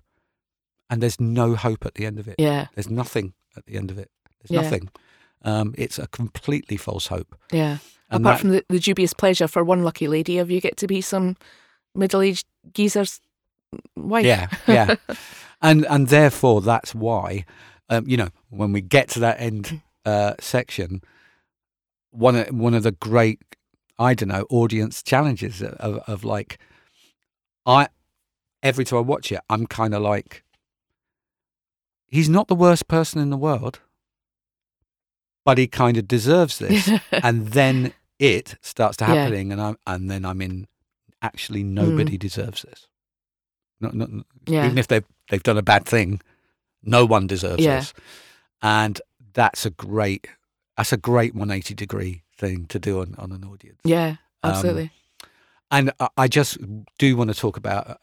and 0.90 1.02
there's 1.02 1.20
no 1.20 1.56
hope 1.56 1.86
at 1.86 1.96
the 1.96 2.06
end 2.06 2.20
of 2.20 2.28
it. 2.28 2.36
yeah, 2.38 2.68
There's 2.76 2.90
nothing 2.90 3.34
at 3.58 3.66
the 3.66 3.76
end 3.78 3.90
of 3.92 3.98
it. 3.98 4.12
There's 4.42 4.52
Yeah. 4.56 4.62
nothing. 4.62 4.90
Um, 5.42 5.74
it's 5.78 5.98
a 6.00 6.08
completely 6.08 6.78
false 6.78 7.08
hope. 7.08 7.36
yeah. 7.52 7.78
And 8.12 8.24
Apart 8.26 8.36
that- 8.38 8.42
from 8.42 8.50
the, 8.52 8.66
the 8.70 8.80
dubious 8.80 9.14
pleasure 9.14 9.48
for 9.48 9.64
one 9.64 9.84
lucky 9.84 10.08
lady 10.08 10.38
of 10.40 10.50
you 10.50 10.60
get 10.62 10.78
to 10.78 10.88
be 10.88 11.02
some 11.02 11.36
middle-aged 11.96 12.46
geezer's 12.74 13.22
wife. 13.96 14.26
yeah, 14.26 14.48
yeah, 14.68 14.96
and 15.62 15.86
and 15.88 16.08
therefore 16.08 16.62
that's 16.62 16.96
why, 16.96 17.46
um, 17.90 18.08
you 18.08 18.18
know, 18.18 18.30
when 18.50 18.72
we 18.74 18.82
get 18.82 19.10
to 19.10 19.20
that 19.20 19.40
end 19.40 19.82
uh, 20.06 20.34
section, 20.40 21.02
one 22.12 22.36
of 22.36 22.48
one 22.50 22.74
of 22.74 22.82
the 22.84 22.94
great, 22.94 23.40
I 24.00 24.14
don't 24.16 24.30
know, 24.30 24.46
audience 24.50 25.04
challenges 25.04 25.62
of, 25.62 25.98
of 26.08 26.24
like, 26.24 26.58
I 27.68 27.90
every 28.64 28.86
time 28.86 28.98
I 28.98 29.02
watch 29.02 29.32
it, 29.32 29.40
I'm 29.50 29.68
kind 29.68 29.94
of 29.94 30.02
like, 30.02 30.44
he's 32.08 32.30
not 32.30 32.48
the 32.48 32.56
worst 32.56 32.88
person 32.88 33.22
in 33.22 33.30
the 33.30 33.38
world, 33.38 33.80
but 35.46 35.58
he 35.60 35.68
kind 35.68 35.98
of 35.98 36.08
deserves 36.08 36.58
this. 36.60 36.90
and 37.12 37.50
then 37.50 37.94
it 38.20 38.56
starts 38.62 38.98
to 38.98 39.06
Yeah. 39.06 39.16
happening, 39.16 39.52
and 39.52 39.62
I'm 39.62 39.78
and 39.88 40.10
then 40.12 40.26
I'm 40.26 40.42
in. 40.42 40.68
Actually, 41.22 41.64
nobody 41.64 42.18
deserves 42.18 42.62
this. 42.64 42.88
Not, 43.82 43.94
not, 43.94 44.10
Yeah. 44.48 44.66
Even 44.66 44.78
if 44.78 44.88
they've 44.88 45.04
they've 45.30 45.44
done 45.44 45.58
a 45.58 45.62
bad 45.64 45.86
thing, 45.86 46.22
no 46.84 47.06
one 47.06 47.28
deserves 47.28 47.64
Yeah. 47.64 47.80
this. 47.80 47.94
And 48.62 49.02
that's 49.34 49.66
a 49.66 49.70
great 49.70 50.28
that's 50.78 50.94
a 50.94 50.98
great 50.98 51.34
180 51.36 51.74
degree 51.74 52.24
thing 52.38 52.66
to 52.68 52.80
do 52.80 53.02
on, 53.02 53.16
on 53.18 53.32
an 53.34 53.44
audience. 53.44 53.82
yeah, 53.84 54.16
Um, 54.44 54.52
absolutely. 54.52 54.92
And 55.70 55.92
I- 56.00 56.10
I 56.18 56.28
just 56.30 56.58
do 56.98 57.18
want 57.18 57.30
to 57.30 57.34
talk 57.38 57.58
about, 57.58 57.90
uh, 57.90 57.96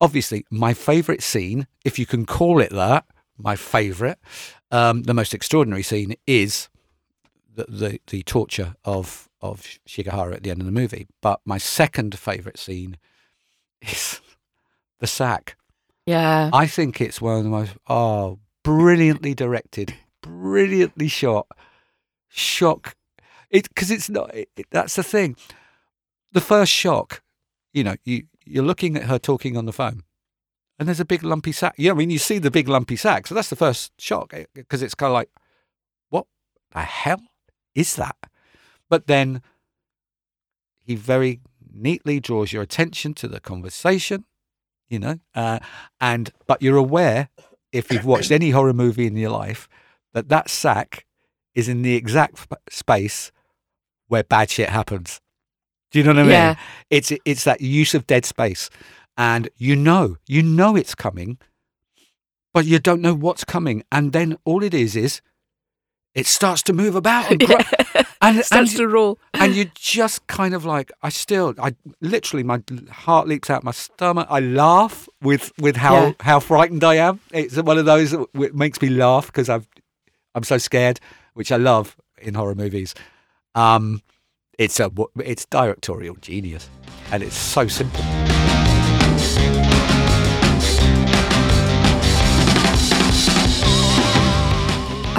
obviously, 0.00 0.44
my 0.50 0.74
favourite 0.74 1.22
scene, 1.22 1.66
if 1.84 1.98
you 1.98 2.04
can 2.04 2.26
call 2.26 2.60
it 2.60 2.70
that, 2.70 3.06
my 3.38 3.56
favourite, 3.56 4.18
um, 4.70 5.04
the 5.04 5.14
most 5.14 5.32
extraordinary 5.32 5.82
scene 5.82 6.14
is 6.26 6.68
the, 7.68 7.72
the, 7.88 8.00
the 8.08 8.22
torture 8.22 8.74
of, 8.84 9.28
of 9.40 9.62
Shigeharu 9.88 10.34
at 10.34 10.42
the 10.42 10.50
end 10.50 10.60
of 10.60 10.66
the 10.66 10.72
movie. 10.72 11.06
But 11.20 11.40
my 11.44 11.58
second 11.58 12.18
favourite 12.18 12.58
scene 12.58 12.96
is 13.82 14.20
the 14.98 15.06
sack. 15.06 15.56
yeah, 16.06 16.50
I 16.52 16.66
think 16.66 17.00
it's 17.00 17.20
one 17.20 17.38
of 17.38 17.44
the 17.44 17.50
most, 17.50 17.72
oh, 17.88 18.38
brilliantly 18.62 19.34
directed, 19.34 19.94
brilliantly 20.22 21.08
shot, 21.08 21.46
shock. 22.28 22.94
It 23.50 23.68
because 23.68 23.90
it's 23.90 24.08
not. 24.08 24.34
It, 24.34 24.48
it- 24.56 24.66
that's 24.70 24.94
the 24.96 25.02
thing. 25.02 25.36
The 26.32 26.40
first 26.40 26.70
shock, 26.70 27.22
you 27.72 27.82
know, 27.82 27.96
you 28.04 28.24
you're 28.46 28.64
looking 28.64 28.96
at 28.96 29.04
her 29.04 29.18
talking 29.18 29.56
on 29.56 29.64
the 29.66 29.72
phone, 29.72 30.02
and 30.78 30.86
there's 30.86 31.00
a 31.00 31.04
big 31.04 31.24
lumpy 31.24 31.50
sack. 31.52 31.74
Yeah, 31.76 31.90
I 31.92 31.94
mean, 31.94 32.10
you 32.10 32.18
see 32.18 32.38
the 32.38 32.50
big 32.50 32.68
lumpy 32.68 32.94
sack, 32.96 33.26
so 33.26 33.34
that's 33.34 33.50
the 33.50 33.56
first 33.56 33.92
shock 33.98 34.32
eh, 34.34 34.44
because 34.54 34.82
it's 34.82 34.94
kind 34.94 35.10
of 35.10 35.14
like, 35.14 35.30
what 36.10 36.26
the 36.72 36.80
hell 36.80 37.20
is 37.74 37.96
that? 37.96 38.16
But 38.88 39.06
then 39.06 39.42
he 40.78 40.96
very 40.96 41.40
neatly 41.72 42.20
draws 42.20 42.52
your 42.52 42.62
attention 42.62 43.14
to 43.14 43.28
the 43.28 43.40
conversation 43.40 44.24
you 44.88 44.98
know 44.98 45.20
uh, 45.36 45.60
and 46.00 46.32
but 46.48 46.60
you're 46.60 46.76
aware 46.76 47.28
if 47.72 47.92
you've 47.92 48.04
watched 48.04 48.32
any 48.32 48.50
horror 48.50 48.72
movie 48.72 49.06
in 49.06 49.16
your 49.16 49.30
life 49.30 49.68
that 50.12 50.28
that 50.28 50.50
sack 50.50 51.06
is 51.54 51.68
in 51.68 51.82
the 51.82 51.94
exact 51.94 52.48
space 52.68 53.30
where 54.08 54.24
bad 54.24 54.50
shit 54.50 54.68
happens 54.68 55.20
Do 55.92 55.98
you 55.98 56.04
know 56.04 56.10
what 56.10 56.18
I 56.18 56.22
mean? 56.22 56.30
Yeah. 56.32 56.54
It's 56.88 57.12
it's 57.24 57.44
that 57.44 57.60
use 57.60 57.94
of 57.94 58.06
dead 58.06 58.24
space, 58.24 58.70
and 59.16 59.48
you 59.56 59.74
know, 59.74 60.16
you 60.26 60.42
know 60.42 60.76
it's 60.76 60.94
coming, 60.94 61.38
but 62.54 62.64
you 62.64 62.78
don't 62.78 63.02
know 63.02 63.14
what's 63.14 63.44
coming, 63.44 63.82
and 63.90 64.12
then 64.12 64.38
all 64.44 64.62
it 64.62 64.72
is 64.74 64.94
is 64.94 65.20
it 66.14 66.26
starts 66.26 66.62
to 66.64 66.72
move 66.72 66.96
about 66.96 67.30
and, 67.30 67.40
gro- 67.40 67.56
and, 67.94 68.06
and, 68.36 68.44
Starts 68.44 68.74
to 68.74 68.88
roll. 68.88 69.18
and 69.34 69.54
you 69.54 69.70
just 69.74 70.26
kind 70.26 70.54
of 70.54 70.64
like 70.64 70.90
I 71.02 71.08
still 71.08 71.54
I 71.58 71.74
literally 72.00 72.42
my 72.42 72.60
heart 72.90 73.28
leaps 73.28 73.48
out 73.50 73.62
my 73.64 73.70
stomach. 73.72 74.26
I 74.30 74.40
laugh 74.40 75.08
with 75.22 75.52
with 75.58 75.76
how 75.76 75.94
Yeah. 76.06 76.12
how 76.20 76.40
frightened 76.40 76.82
I 76.84 76.96
am. 76.96 77.20
It's 77.32 77.56
one 77.56 77.78
of 77.78 77.84
those 77.86 78.10
that 78.10 78.54
makes 78.54 78.80
me 78.82 78.88
laugh 78.88 79.26
because 79.26 79.48
I've 79.48 79.66
I'm 80.34 80.44
so 80.44 80.58
scared, 80.58 81.00
which 81.34 81.50
I 81.52 81.56
love 81.56 81.96
in 82.20 82.34
horror 82.34 82.54
movies. 82.54 82.94
Um, 83.54 84.02
it's 84.58 84.78
a 84.80 84.90
it's 85.16 85.44
directorial 85.46 86.16
genius, 86.20 86.68
and 87.12 87.22
it's 87.22 87.36
so 87.36 87.66
simple. 87.68 88.04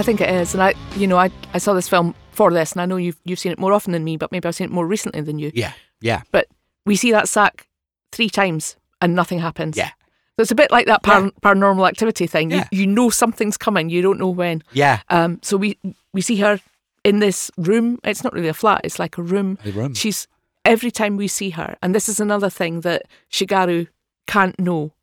I 0.02 0.04
think 0.04 0.20
it 0.20 0.32
is, 0.32 0.56
and 0.56 0.64
I, 0.64 0.74
you 0.96 1.06
know, 1.06 1.18
I, 1.18 1.30
I 1.54 1.60
saw 1.60 1.76
this 1.76 1.88
film 1.88 2.16
for 2.32 2.52
this, 2.52 2.72
and 2.72 2.82
I 2.82 2.88
know 2.88 2.96
you've 2.98 3.20
you've 3.24 3.38
seen 3.38 3.52
it 3.52 3.60
more 3.60 3.72
often 3.72 3.94
than 3.94 4.04
me, 4.04 4.18
but 4.18 4.32
maybe 4.32 4.48
I've 4.48 4.56
seen 4.56 4.66
it 4.66 4.72
more 4.72 4.88
recently 4.88 5.22
than 5.22 5.38
you. 5.38 5.52
Yeah, 5.54 5.74
yeah, 6.02 6.24
But 6.32 6.48
we 6.88 6.96
see 6.96 7.12
that 7.12 7.30
sack 7.30 7.68
three 8.12 8.28
times, 8.28 8.78
and 9.00 9.14
nothing 9.14 9.38
happens. 9.38 9.78
Yeah. 9.78 9.90
So 9.90 10.42
it's 10.42 10.50
a 10.50 10.56
bit 10.56 10.72
like 10.72 10.88
that 10.88 11.04
par- 11.04 11.30
paranormal 11.44 11.88
activity 11.88 12.26
thing. 12.26 12.50
Yeah. 12.50 12.68
You, 12.72 12.80
you 12.82 12.88
know 12.88 13.12
something's 13.12 13.58
coming, 13.58 13.92
you 13.92 14.02
don't 14.02 14.18
know 14.18 14.30
when. 14.30 14.64
yeah. 14.74 15.02
Um, 15.10 15.38
so 15.44 15.56
we 15.56 15.78
we 16.14 16.22
see 16.22 16.38
her 16.38 16.60
in 17.04 17.20
this 17.20 17.52
room. 17.58 18.00
It's 18.04 18.24
not 18.24 18.34
really 18.34 18.48
a 18.48 18.56
flat; 18.56 18.82
it's 18.84 18.98
like 18.98 19.20
a 19.20 19.22
room. 19.22 19.60
A 19.64 19.70
room. 19.70 19.94
She's 19.94 20.28
every 20.66 20.90
time 20.90 21.16
we 21.16 21.28
see 21.28 21.52
her, 21.52 21.76
and 21.84 21.94
this 21.94 22.10
is 22.10 22.20
another 22.20 22.50
thing 22.50 22.82
that 22.82 23.04
Shigaru 23.32 23.88
can't 24.26 24.60
know. 24.60 24.94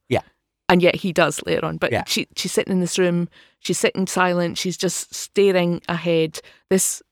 Yeah. 0.68 0.72
And 0.72 0.82
yet 0.82 0.96
he 0.96 1.12
does 1.12 1.40
later 1.46 1.64
on. 1.66 1.78
But 1.78 1.92
Yeah. 1.92 2.04
she 2.06 2.26
she's 2.36 2.52
sitting 2.52 2.72
in 2.72 2.80
this 2.80 2.98
room. 2.98 3.28
She's 3.60 3.78
sitting 3.78 4.06
silent. 4.06 4.58
She's 4.58 4.76
just 4.76 5.14
staring 5.14 5.80
ahead. 5.88 6.40
This 6.70 7.02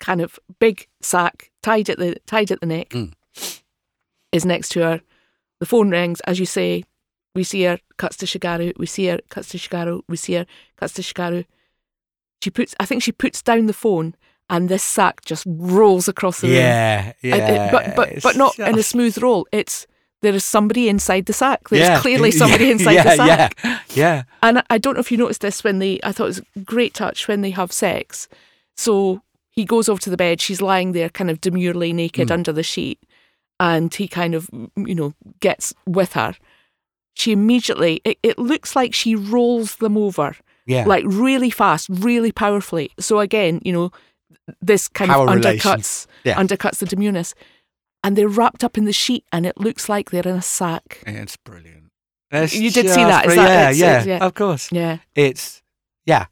kind 0.00 0.20
of 0.20 0.38
big 0.58 0.86
sack 1.00 1.50
tied 1.62 1.88
at 1.88 1.98
the 1.98 2.16
tied 2.26 2.50
at 2.50 2.60
the 2.60 2.66
neck 2.66 2.90
Mm. 2.90 3.12
is 4.32 4.44
next 4.44 4.70
to 4.70 4.80
her. 4.80 5.00
The 5.60 5.66
phone 5.66 5.90
rings, 5.90 6.20
as 6.22 6.38
you 6.38 6.46
say. 6.46 6.84
We 7.36 7.42
see 7.42 7.64
her, 7.64 7.78
cuts 7.96 8.16
to 8.18 8.26
Shigaru. 8.26 8.72
We 8.78 8.86
see 8.86 9.06
her, 9.06 9.18
cuts 9.28 9.48
to 9.48 9.58
Shigaru. 9.58 10.02
We 10.08 10.16
see 10.16 10.34
her, 10.34 10.46
cuts 10.76 10.92
to 10.94 11.02
Shigaru. 11.02 11.44
She 12.42 12.50
puts, 12.50 12.76
I 12.78 12.84
think 12.86 13.02
she 13.02 13.10
puts 13.10 13.42
down 13.42 13.66
the 13.66 13.72
phone, 13.72 14.14
and 14.48 14.68
this 14.68 14.84
sack 14.84 15.24
just 15.24 15.44
rolls 15.48 16.06
across 16.06 16.40
the 16.42 16.48
room. 16.48 16.56
Yeah, 16.56 17.12
yeah. 17.22 17.70
But 17.72 17.96
but 17.96 18.22
but 18.22 18.36
not 18.36 18.56
in 18.58 18.78
a 18.78 18.82
smooth 18.92 19.18
roll. 19.20 19.48
It's 19.50 19.86
there 20.24 20.34
is 20.34 20.44
somebody 20.44 20.88
inside 20.88 21.26
the 21.26 21.32
sack. 21.32 21.68
There's 21.68 21.86
Yeah, 21.88 22.00
clearly 22.00 22.30
somebody 22.42 22.70
inside 22.72 22.92
yeah, 22.92 23.02
the 23.04 23.16
sack. 23.16 23.60
Yeah, 23.62 23.80
yeah. 23.94 24.22
And 24.42 24.62
I- 24.70 24.78
don't 24.78 24.94
know 24.94 25.00
if 25.00 25.12
you 25.12 25.18
noticed 25.18 25.42
this 25.42 25.62
when 25.62 25.78
they. 25.78 26.00
I 26.02 26.10
thought 26.12 26.24
it 26.24 26.34
was 26.36 26.42
a 26.56 26.60
great 26.60 26.94
touch 26.94 27.28
when 27.28 27.42
they 27.42 27.50
have 27.50 27.70
sex. 27.72 28.28
So 28.76 29.22
he 29.50 29.64
goes 29.64 29.88
over 29.88 30.00
to 30.00 30.10
the 30.10 30.16
bed. 30.16 30.40
She's 30.40 30.60
lying 30.60 30.92
there, 30.92 31.08
kind 31.08 31.30
of 31.30 31.40
demurely 31.40 31.92
naked 31.92 32.28
Hmm. 32.28 32.32
under 32.34 32.52
the 32.52 32.62
sheet, 32.64 32.98
and 33.60 33.94
he 33.94 34.08
kind 34.08 34.34
of 34.34 34.48
you 34.76 34.94
know 34.94 35.14
gets 35.40 35.72
with 35.86 36.14
her. 36.14 36.34
She 37.14 37.30
immediately. 37.32 38.00
It, 38.04 38.18
it 38.22 38.38
looks 38.38 38.74
like 38.74 38.92
she 38.94 39.14
rolls 39.14 39.76
them 39.76 39.96
over 39.96 40.36
Yeah. 40.66 40.84
like 40.86 41.04
really 41.06 41.50
fast, 41.50 41.88
really 41.88 42.32
powerfully. 42.32 42.90
So 42.98 43.20
again, 43.20 43.60
you 43.64 43.72
know, 43.72 43.92
this 44.60 44.88
kind 44.88 45.10
Power 45.10 45.28
of 45.28 45.34
undercuts 45.36 46.06
Yeah. 46.24 46.34
undercuts 46.34 46.78
the 46.78 46.86
demureness. 46.86 47.32
And 48.04 48.14
they're 48.16 48.28
wrapped 48.28 48.62
up 48.62 48.78
in 48.78 48.84
the 48.84 48.92
sheet, 48.92 49.24
and 49.32 49.44
it 49.46 49.56
looks 49.58 49.88
like 49.88 50.10
they're 50.10 50.22
in 50.22 50.36
a 50.36 50.42
sack. 50.42 51.02
It's 51.06 51.36
brilliant. 51.36 51.90
It's 52.30 52.54
You 52.54 52.70
did 52.70 52.88
see 52.90 53.02
that, 53.02 53.26
is 53.26 53.34
that- 53.34 53.74
yeah, 53.76 54.02
yeah, 54.02 54.04
yeah. 54.04 54.24
of 54.24 54.34
course. 54.34 54.70
Yeah, 54.70 54.98
It's 55.16 55.62
yeah. 56.04 56.26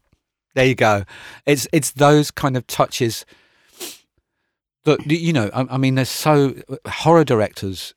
There 0.55 0.67
you 0.67 0.75
go. 0.75 1.05
It's 1.47 1.67
it's 1.73 1.93
those 1.93 2.31
kind 2.31 2.57
of 2.59 2.67
touches 2.67 3.25
that 4.85 5.07
you 5.07 5.33
know. 5.33 5.51
I, 5.55 5.67
I 5.71 5.77
mean, 5.79 5.95
there's 5.95 6.11
so 6.11 6.55
horror 6.87 7.25
directors 7.25 7.95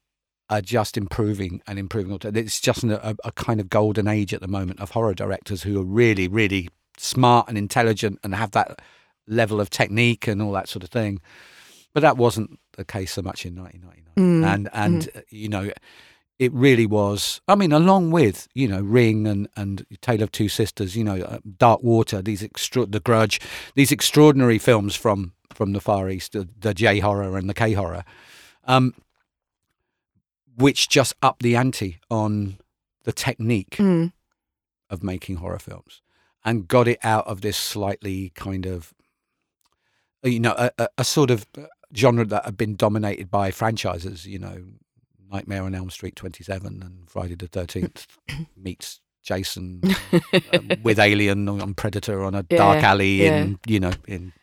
are 0.50 0.62
just 0.62 0.96
improving 0.96 1.62
and 1.68 1.80
improving. 1.80 2.12
all 2.12 2.18
the 2.20 2.32
time. 2.32 2.38
It's 2.44 2.62
just 2.62 2.84
a, 2.84 3.16
a 3.26 3.32
kind 3.32 3.60
of 3.60 3.68
golden 3.70 4.08
age 4.08 4.34
at 4.34 4.42
the 4.42 4.48
moment 4.48 4.80
of 4.80 4.92
horror 4.92 5.14
directors 5.16 5.64
who 5.64 5.80
are 5.82 5.84
really, 5.86 6.28
really 6.28 6.70
smart 6.98 7.50
and 7.50 7.58
intelligent 7.58 8.20
and 8.24 8.36
have 8.36 8.52
that 8.52 8.80
level 9.28 9.60
of 9.60 9.70
technique 9.70 10.28
and 10.28 10.42
all 10.42 10.52
that 10.52 10.70
sort 10.70 10.84
of 10.84 10.90
thing. 10.90 11.20
But 11.94 12.02
that 12.02 12.18
wasn't 12.18 12.60
the 12.78 12.86
case 12.86 13.14
so 13.14 13.22
much 13.22 13.46
in 13.46 13.56
1999. 13.56 14.44
Mm, 14.44 14.54
And 14.54 14.70
and 14.74 15.10
uh, 15.16 15.22
you 15.30 15.50
know, 15.50 15.72
it 16.40 16.52
really 16.54 16.86
was. 16.86 17.42
I 17.48 17.56
mean, 17.56 17.72
along 17.72 18.12
with 18.12 18.48
you 18.54 18.68
know 18.68 18.82
Ring 18.82 19.28
and 19.28 19.48
and 19.56 19.86
Tale 20.02 20.24
of 20.24 20.32
Two 20.32 20.50
Sisters, 20.50 20.96
you 20.96 21.04
know, 21.04 21.22
uh, 21.22 21.40
Dark 21.58 21.82
Water, 21.84 22.22
these 22.22 22.44
extra 22.44 22.86
The 22.86 23.00
Grudge, 23.00 23.40
these 23.76 23.92
extraordinary 23.92 24.58
films 24.60 24.96
from 24.96 25.34
from 25.54 25.72
the 25.74 25.80
Far 25.80 26.10
East, 26.10 26.34
the, 26.34 26.48
the 26.60 26.74
J 26.74 27.00
horror 27.00 27.38
and 27.38 27.50
the 27.50 27.54
K 27.54 27.74
horror, 27.74 28.04
um, 28.66 28.94
which 30.58 30.90
just 30.90 31.14
upped 31.22 31.44
the 31.44 31.56
ante 31.56 32.00
on 32.10 32.58
the 33.04 33.14
technique 33.14 33.76
Mm, 33.78 34.12
of 34.90 35.04
making 35.04 35.38
horror 35.38 35.60
films 35.60 36.02
and 36.44 36.68
got 36.68 36.88
it 36.88 37.00
out 37.04 37.26
of 37.28 37.42
this 37.42 37.58
slightly 37.58 38.32
kind 38.36 38.66
of 38.66 38.94
you 40.24 40.40
know 40.40 40.56
a, 40.58 40.72
a, 40.78 40.88
a 41.00 41.04
sort 41.04 41.30
of 41.32 41.46
genre 41.96 42.26
that 42.26 42.46
had 42.46 42.58
been 42.58 42.76
dominated 42.76 43.30
by 43.30 43.52
franchises 43.52 44.26
you 44.26 44.40
know 44.40 44.64
nightmare 45.32 45.64
on 45.64 45.76
elm 45.76 45.90
street 45.90 46.16
27 46.16 46.82
and 46.84 47.10
friday 47.10 47.36
the 47.36 47.48
13th 47.48 48.06
meets 48.58 49.00
jason 49.24 49.82
um, 50.54 50.70
with 50.84 51.00
alien 51.00 51.48
on 51.50 51.74
predator 51.74 52.24
on 52.24 52.36
a 52.36 52.44
dark 52.44 52.84
alley 52.84 53.24
yeah. 53.24 53.38
in 53.38 53.60
you 53.66 53.80
know 53.80 53.92
in 54.08 54.34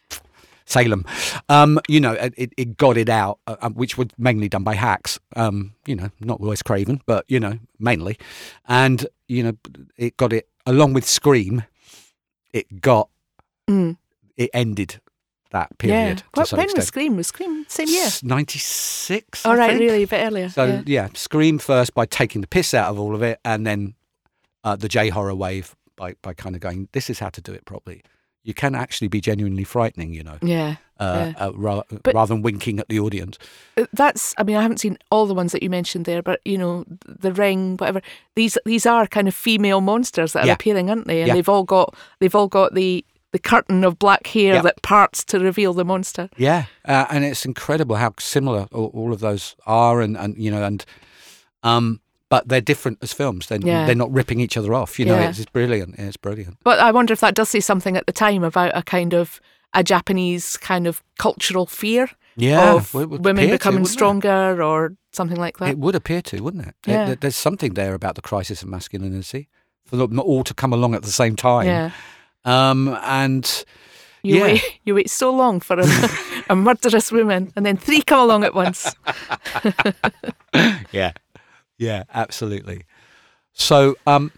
Salem, 0.64 1.04
um, 1.50 1.78
you 1.86 2.00
know, 2.00 2.12
it, 2.12 2.52
it 2.56 2.76
got 2.76 2.96
it 2.96 3.08
out, 3.08 3.38
uh, 3.46 3.56
um, 3.60 3.74
which 3.74 3.98
was 3.98 4.08
mainly 4.16 4.48
done 4.48 4.64
by 4.64 4.74
hacks. 4.74 5.18
Um, 5.36 5.74
you 5.86 5.94
know, 5.94 6.10
not 6.20 6.40
Wes 6.40 6.62
Craven, 6.62 7.02
but 7.04 7.24
you 7.28 7.38
know, 7.38 7.58
mainly, 7.78 8.18
and 8.66 9.06
you 9.28 9.42
know, 9.42 9.52
it 9.98 10.16
got 10.16 10.32
it 10.32 10.48
along 10.64 10.94
with 10.94 11.04
Scream. 11.04 11.64
It 12.52 12.80
got 12.80 13.10
mm. 13.68 13.96
it 14.36 14.50
ended 14.54 15.00
that 15.52 15.68
Yeah. 15.70 15.76
period 16.04 16.22
What, 16.34 16.48
some 16.48 16.58
when 16.58 16.68
was. 16.74 16.86
Scream? 16.86 17.16
Was 17.16 17.28
Scream 17.28 17.64
same 17.68 17.88
year? 17.88 18.08
Ninety 18.22 18.58
six. 18.58 19.46
All 19.46 19.56
right, 19.56 19.78
really, 19.78 20.02
a 20.02 20.06
bit 20.06 20.24
earlier. 20.26 20.48
So 20.48 20.64
yeah. 20.64 20.82
yeah. 20.86 21.08
Scream 21.14 21.58
first 21.58 21.94
by 21.94 22.06
taking 22.06 22.40
the 22.40 22.46
piss 22.48 22.74
out 22.74 22.90
of 22.90 22.98
all 22.98 23.14
of 23.14 23.22
it, 23.22 23.38
and 23.44 23.66
then 23.66 23.94
uh, 24.64 24.76
the 24.76 24.88
J 24.88 25.08
horror 25.10 25.34
wave 25.34 25.74
by 25.96 26.14
by 26.22 26.34
kind 26.34 26.54
of 26.56 26.60
going, 26.60 26.88
this 26.92 27.08
is 27.10 27.18
how 27.18 27.28
to 27.30 27.40
do 27.40 27.52
it 27.52 27.64
properly. 27.64 28.02
You 28.44 28.54
can 28.54 28.74
actually 28.74 29.06
be 29.06 29.20
genuinely 29.20 29.62
frightening, 29.62 30.12
you 30.14 30.24
know, 30.24 30.36
yeah. 30.42 30.74
uh, 30.98 31.32
uh, 31.38 31.52
ra- 31.54 31.82
rather 32.12 32.34
than 32.34 32.42
winking 32.42 32.80
at 32.80 32.88
the 32.88 32.98
audience. 32.98 33.38
Uh, 33.76 33.86
That's. 33.92 34.34
I 34.36 34.42
mean, 34.42 34.56
I 34.56 34.62
haven't 34.62 34.78
seen 34.78 34.98
all 35.12 35.26
the 35.26 35.34
ones 35.34 35.52
that 35.52 35.62
you 35.62 35.70
mentioned 35.70 36.06
there, 36.06 36.22
but 36.24 36.40
you 36.44 36.58
know, 36.58 36.84
the 37.06 37.32
Ring, 37.32 37.76
whatever. 37.76 38.02
These 38.34 38.58
these 38.64 38.84
are 38.84 39.06
kind 39.06 39.28
of 39.28 39.34
female 39.34 39.80
monsters 39.80 40.32
that 40.32 40.42
are 40.42 40.46
Yeah. 40.48 40.54
appearing, 40.54 40.90
aren't 40.90 41.06
they? 41.06 41.20
And 41.20 41.28
Yeah. 41.28 41.34
they've 41.34 41.48
all 41.48 41.62
got 41.62 41.94
they've 42.18 42.34
all 42.34 42.48
got 42.48 42.74
the 42.74 43.04
the 43.32 43.38
curtain 43.38 43.82
of 43.84 43.98
black 43.98 44.26
hair 44.28 44.54
Yeah. 44.54 44.62
that 44.62 44.82
parts 44.82 45.24
to 45.24 45.38
reveal 45.40 45.72
the 45.74 45.84
monster. 45.84 46.28
Yeah, 46.36 46.66
uh, 46.86 47.06
and 47.10 47.24
it's 47.24 47.44
incredible 47.44 47.96
how 47.96 48.12
similar 48.18 48.68
all, 48.72 48.90
all 48.94 49.12
of 49.12 49.20
those 49.20 49.56
are, 49.66 50.00
and, 50.00 50.16
and 50.16 50.36
you 50.36 50.50
know, 50.50 50.62
and 50.62 50.84
um, 51.62 52.00
but 52.28 52.48
they're 52.48 52.60
different 52.62 52.98
as 53.02 53.12
films. 53.12 53.46
They're 53.48 53.58
Yeah. 53.62 53.86
they're 53.86 53.94
not 53.94 54.12
ripping 54.12 54.40
each 54.40 54.56
other 54.56 54.72
off. 54.74 54.98
You 54.98 55.04
know, 55.06 55.14
Yeah. 55.18 55.28
it's, 55.30 55.38
it's 55.38 55.50
brilliant. 55.50 55.96
It's 55.98 56.16
brilliant. 56.16 56.58
But 56.64 56.78
I 56.78 56.90
wonder 56.92 57.12
if 57.12 57.20
that 57.20 57.34
does 57.34 57.48
say 57.50 57.60
something 57.60 57.96
at 57.96 58.06
the 58.06 58.12
time 58.12 58.42
about 58.42 58.72
a 58.76 58.82
kind 58.82 59.12
of 59.14 59.40
a 59.74 59.82
Japanese 59.82 60.56
kind 60.56 60.86
of 60.86 61.02
cultural 61.18 61.66
fear 61.66 62.08
Yeah, 62.36 62.74
of 62.74 62.92
women 62.94 63.20
appear 63.38 63.46
to, 63.48 63.52
becoming 63.52 63.82
it? 63.84 63.88
stronger 63.88 64.62
or 64.62 64.94
something 65.12 65.38
like 65.38 65.58
that. 65.58 65.68
It 65.70 65.78
would 65.78 65.94
appear 65.94 66.20
to, 66.22 66.40
wouldn't 66.42 66.66
it? 66.66 66.74
Yeah. 66.86 67.04
there- 67.06 67.16
there's 67.16 67.36
something 67.36 67.74
there 67.74 67.94
about 67.94 68.14
the 68.14 68.22
crisis 68.22 68.62
of 68.62 68.68
masculinity 68.68 69.48
for 69.84 69.96
them 69.96 70.18
all 70.18 70.44
to 70.44 70.54
come 70.54 70.72
along 70.72 70.94
at 70.94 71.02
the 71.02 71.12
same 71.12 71.36
time. 71.36 71.66
yeah. 71.66 71.90
Um, 72.44 72.98
and 73.02 73.64
You 74.24 74.36
Yeah. 74.36 74.42
wait 74.42 74.62
you 74.84 74.94
wait 74.94 75.10
so 75.10 75.30
long 75.30 75.60
for 75.60 75.78
a, 75.80 75.86
a 76.50 76.54
murderous 76.56 77.10
woman 77.12 77.52
and 77.56 77.64
then 77.66 77.76
three 77.76 78.02
come 78.02 78.20
along 78.20 78.44
at 78.44 78.54
once. 78.54 78.94
yeah, 80.92 81.12
yeah, 81.78 82.04
absolutely. 82.14 82.84
So, 83.52 83.96
um, 84.06 84.32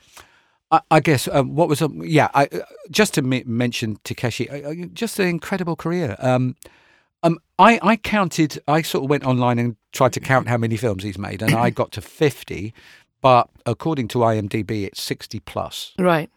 I, 0.70 0.80
I 0.90 1.00
guess 1.00 1.28
um, 1.28 1.54
what 1.54 1.68
was 1.68 1.82
um, 1.82 2.02
yeah, 2.04 2.28
I, 2.34 2.46
uh, 2.46 2.60
just 2.90 3.14
to 3.14 3.22
me- 3.22 3.44
mention 3.46 3.98
Takeshi, 4.04 4.48
uh, 4.50 4.70
uh, 4.70 4.74
just 4.92 5.18
an 5.18 5.28
incredible 5.28 5.76
career. 5.76 6.16
Um, 6.18 6.56
um, 7.22 7.38
I, 7.58 7.78
I 7.82 7.96
counted. 7.96 8.58
I 8.68 8.82
sort 8.82 9.04
of 9.04 9.10
went 9.10 9.24
online 9.24 9.58
and 9.58 9.76
tried 9.92 10.12
to 10.14 10.20
count 10.20 10.48
how 10.48 10.56
many 10.58 10.76
films 10.76 11.04
he's 11.04 11.18
made, 11.18 11.42
and 11.42 11.54
I 11.54 11.70
got 11.70 11.92
to 11.92 12.00
fifty. 12.00 12.74
But 13.22 13.48
according 13.64 14.08
to 14.08 14.18
IMDb, 14.18 14.84
it's 14.86 15.00
sixty 15.02 15.40
plus. 15.40 15.92
Right. 15.98 16.30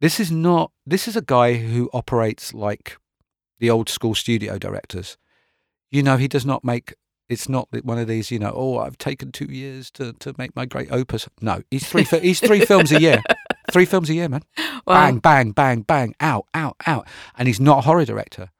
This 0.00 0.18
is 0.20 0.30
not. 0.30 0.72
This 0.86 1.06
is 1.06 1.16
a 1.16 1.22
guy 1.22 1.54
who 1.54 1.90
operates 1.92 2.54
like 2.54 2.96
the 3.58 3.70
old 3.70 3.88
school 3.88 4.14
studio 4.14 4.58
directors. 4.58 5.16
You 5.90 6.02
know, 6.02 6.16
he 6.16 6.28
does 6.28 6.46
not 6.46 6.64
make. 6.64 6.94
It's 7.28 7.48
not 7.48 7.68
one 7.84 7.98
of 7.98 8.08
these, 8.08 8.30
you 8.30 8.38
know. 8.40 8.52
Oh, 8.54 8.78
I've 8.78 8.98
taken 8.98 9.30
two 9.30 9.44
years 9.44 9.90
to, 9.92 10.12
to 10.14 10.34
make 10.36 10.56
my 10.56 10.64
great 10.66 10.90
opus. 10.90 11.28
No, 11.40 11.62
he's 11.70 11.86
three. 11.86 12.02
he's 12.04 12.40
three 12.40 12.64
films 12.64 12.90
a 12.92 13.00
year. 13.00 13.22
Three 13.70 13.84
films 13.84 14.10
a 14.10 14.14
year, 14.14 14.28
man. 14.28 14.42
Wow. 14.58 14.82
Bang, 14.86 15.18
bang, 15.20 15.50
bang, 15.52 15.82
bang. 15.82 16.14
Out, 16.18 16.46
out, 16.54 16.74
out. 16.88 17.06
And 17.38 17.46
he's 17.46 17.60
not 17.60 17.78
a 17.78 17.80
horror 17.82 18.04
director. 18.04 18.50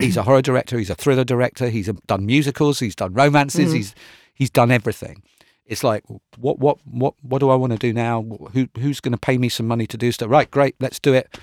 He's 0.00 0.16
a 0.16 0.24
horror 0.24 0.42
director. 0.42 0.78
He's 0.78 0.90
a 0.90 0.96
thriller 0.96 1.22
director. 1.22 1.68
He's 1.68 1.86
done 2.08 2.26
musicals. 2.26 2.80
He's 2.80 2.96
done 2.96 3.12
romances. 3.14 3.70
Mhm. 3.72 3.76
He's 3.76 3.94
he's 4.34 4.50
done 4.50 4.72
everything. 4.72 5.22
It's 5.68 5.84
like 5.84 6.02
what 6.38 6.58
what 6.58 6.78
what 6.84 7.14
what 7.22 7.38
do 7.38 7.50
I 7.50 7.54
want 7.54 7.72
to 7.72 7.78
do 7.78 7.92
now? 7.92 8.22
Who 8.54 8.68
who's 8.78 9.00
going 9.00 9.12
to 9.12 9.18
pay 9.18 9.38
me 9.38 9.48
some 9.48 9.66
money 9.68 9.86
to 9.86 9.96
do 9.96 10.10
stuff? 10.10 10.30
Right, 10.30 10.50
great, 10.50 10.74
let's 10.80 10.98
do 10.98 11.14
it. 11.14 11.38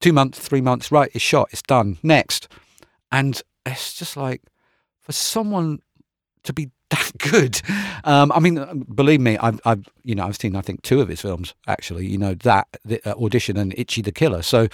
Two 0.00 0.12
months, 0.12 0.38
three 0.38 0.60
months, 0.60 0.90
right? 0.90 1.10
It's 1.14 1.22
shot. 1.24 1.48
It's 1.52 1.62
done. 1.62 1.98
Next, 2.02 2.48
and 3.12 3.40
it's 3.64 3.94
just 3.94 4.16
like 4.16 4.42
for 5.00 5.12
someone 5.12 5.78
to 6.42 6.52
be 6.52 6.70
that 6.90 7.12
good. 7.18 7.60
Um, 8.04 8.30
I 8.32 8.38
mean, 8.40 8.84
believe 8.94 9.20
me, 9.20 9.36
I've, 9.38 9.60
I've 9.64 9.88
you 10.04 10.14
know 10.14 10.24
I've 10.26 10.36
seen 10.36 10.54
I 10.56 10.60
think 10.62 10.82
two 10.82 11.00
of 11.00 11.08
his 11.08 11.20
films 11.20 11.54
actually. 11.66 12.06
You 12.06 12.18
know 12.18 12.34
that 12.34 12.68
the, 12.84 13.00
uh, 13.08 13.14
audition 13.22 13.56
and 13.56 13.74
Ichi 13.78 14.02
the 14.02 14.12
Killer, 14.12 14.42
so 14.42 14.68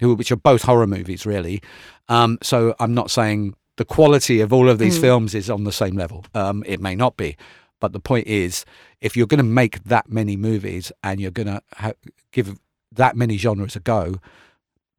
which 0.00 0.32
are 0.32 0.36
both 0.36 0.62
horror 0.62 0.86
movies 0.86 1.26
really. 1.26 1.60
Um, 2.08 2.38
so 2.42 2.74
I'm 2.80 2.94
not 2.94 3.10
saying 3.10 3.54
the 3.76 3.84
quality 3.84 4.40
of 4.40 4.52
all 4.52 4.68
of 4.68 4.78
these 4.78 4.96
Mm. 4.98 5.00
films 5.02 5.34
is 5.34 5.48
on 5.50 5.64
the 5.64 5.72
same 5.72 5.94
level. 5.96 6.24
Um, 6.34 6.64
it 6.66 6.80
may 6.80 6.94
not 6.96 7.16
be, 7.16 7.36
but 7.80 7.92
the 7.92 8.00
point 8.00 8.26
is, 8.26 8.64
if 9.00 9.16
you're 9.16 9.26
going 9.26 9.38
to 9.38 9.44
make 9.44 9.82
that 9.84 10.08
many 10.10 10.36
movies 10.36 10.90
and 11.02 11.20
you're 11.20 11.30
going 11.30 11.46
to 11.46 11.62
ha- 11.74 11.92
give 12.32 12.58
that 12.92 13.16
many 13.16 13.36
genres 13.36 13.76
a 13.76 13.80
go, 13.80 14.16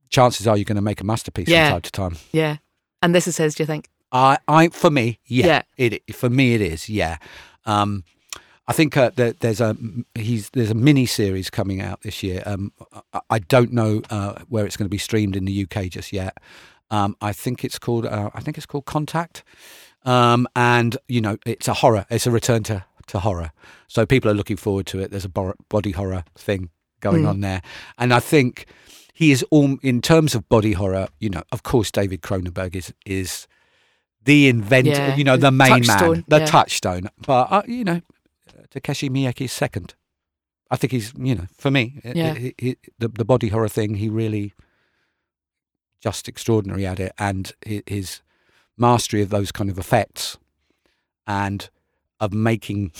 chances 0.10 0.48
are 0.48 0.58
you're 0.58 0.66
going 0.66 0.76
to 0.76 0.82
make 0.82 1.02
a 1.02 1.04
masterpiece 1.04 1.48
Yeah. 1.48 1.68
from 1.70 1.74
time 1.76 1.82
to 1.82 1.92
time. 1.92 2.18
Yeah. 2.32 2.58
And 3.02 3.14
this 3.16 3.28
is 3.28 3.38
his, 3.38 3.56
do 3.56 3.64
you 3.64 3.68
think? 3.68 3.90
I, 4.12 4.38
I, 4.48 4.70
for 4.70 4.90
me, 4.90 5.20
yeah, 5.26 5.46
Yeah. 5.46 5.62
it 5.78 6.16
for 6.16 6.30
me 6.30 6.56
it 6.56 6.62
is, 6.62 6.90
yeah. 6.90 7.18
Um, 7.66 8.04
I 8.68 8.74
think 8.74 8.96
uh, 8.98 9.12
there, 9.16 9.34
there's 9.34 9.62
a 9.62 9.76
he's 10.16 10.50
there's 10.52 10.70
a 10.72 10.76
mini 10.76 11.06
series 11.08 11.50
coming 11.50 11.82
out 11.82 12.02
this 12.02 12.22
year. 12.24 12.44
Um, 12.46 12.72
I, 13.14 13.20
I 13.32 13.40
don't 13.40 13.72
know 13.74 14.02
uh, 14.12 14.40
where 14.48 14.66
it's 14.66 14.78
going 14.78 14.86
to 14.86 14.90
be 14.90 14.98
streamed 15.00 15.36
in 15.36 15.46
the 15.46 15.64
UK 15.66 15.86
just 15.90 16.12
yet. 16.14 16.38
Um, 16.92 17.16
I 17.22 17.34
think 17.34 17.64
it's 17.64 17.80
called 17.80 18.06
uh, 18.06 18.30
I 18.34 18.42
think 18.42 18.58
it's 18.58 18.66
called 18.68 18.86
Contact, 18.86 19.44
um, 20.06 20.48
and 20.56 20.98
you 21.08 21.22
know 21.22 21.38
it's 21.46 21.68
a 21.68 21.74
horror. 21.76 22.06
It's 22.10 22.28
a 22.28 22.32
return 22.32 22.64
to 22.64 22.86
to 23.08 23.20
horror. 23.20 23.52
So 23.88 24.06
people 24.06 24.30
are 24.30 24.36
looking 24.36 24.58
forward 24.58 24.86
to 24.88 25.00
it. 25.00 25.12
There's 25.12 25.26
a 25.26 25.54
body 25.70 25.92
horror 25.92 26.24
thing 26.36 26.70
going 27.02 27.24
Mm. 27.24 27.30
on 27.30 27.40
there, 27.42 27.62
and 27.98 28.14
I 28.14 28.20
think 28.20 28.66
he 29.14 29.32
is 29.32 29.44
all 29.50 29.78
in 29.82 30.02
terms 30.02 30.36
of 30.36 30.48
body 30.50 30.74
horror. 30.74 31.08
You 31.20 31.30
know, 31.30 31.44
of 31.52 31.64
course, 31.64 31.92
David 31.92 32.22
Cronenberg 32.22 32.76
is 32.76 32.94
is 33.06 33.48
the 34.24 34.48
inventor. 34.48 34.92
Yeah, 34.92 35.16
you 35.16 35.24
know, 35.24 35.38
the 35.38 35.52
main 35.52 35.84
touchstone, 35.84 36.12
man, 36.12 36.26
the 36.28 36.40
yeah. 36.40 36.46
touchstone. 36.46 37.10
But 37.26 37.52
uh, 37.52 37.62
you 37.68 37.84
know, 37.84 38.02
Takeshi 38.70 39.10
Miike 39.10 39.42
is 39.46 39.52
second. 39.52 39.96
I 40.72 40.76
think 40.78 40.92
he's 40.92 41.14
you 41.18 41.34
know 41.36 41.48
for 41.58 41.72
me 41.72 42.00
uh, 42.06 42.12
Yeah. 42.16 42.34
he- 42.36 42.54
he- 42.60 42.78
the 43.00 43.08
the 43.08 43.26
body 43.26 43.48
horror 43.50 43.70
thing. 43.70 43.96
He 43.96 44.08
really 44.10 44.54
just 46.02 46.28
extraordinary 46.28 46.86
at 46.86 47.00
it, 47.00 47.12
and 47.18 47.52
hi- 47.68 47.84
his 47.88 48.22
mastery 48.80 49.22
of 49.22 49.30
those 49.30 49.52
kind 49.52 49.70
of 49.70 49.78
effects 49.78 50.38
and 51.28 51.70
of 52.20 52.34
making 52.34 52.92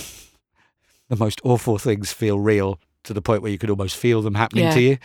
the 1.10 1.16
most 1.16 1.42
awful 1.44 1.78
things 1.78 2.12
feel 2.14 2.40
real 2.40 2.80
to 3.04 3.14
the 3.14 3.22
point 3.22 3.42
where 3.42 3.52
you 3.52 3.58
could 3.58 3.70
almost 3.70 3.96
feel 3.96 4.22
them 4.22 4.36
happening 4.36 4.66
Yeah. 4.66 4.74
to 4.74 4.82
you 4.82 4.98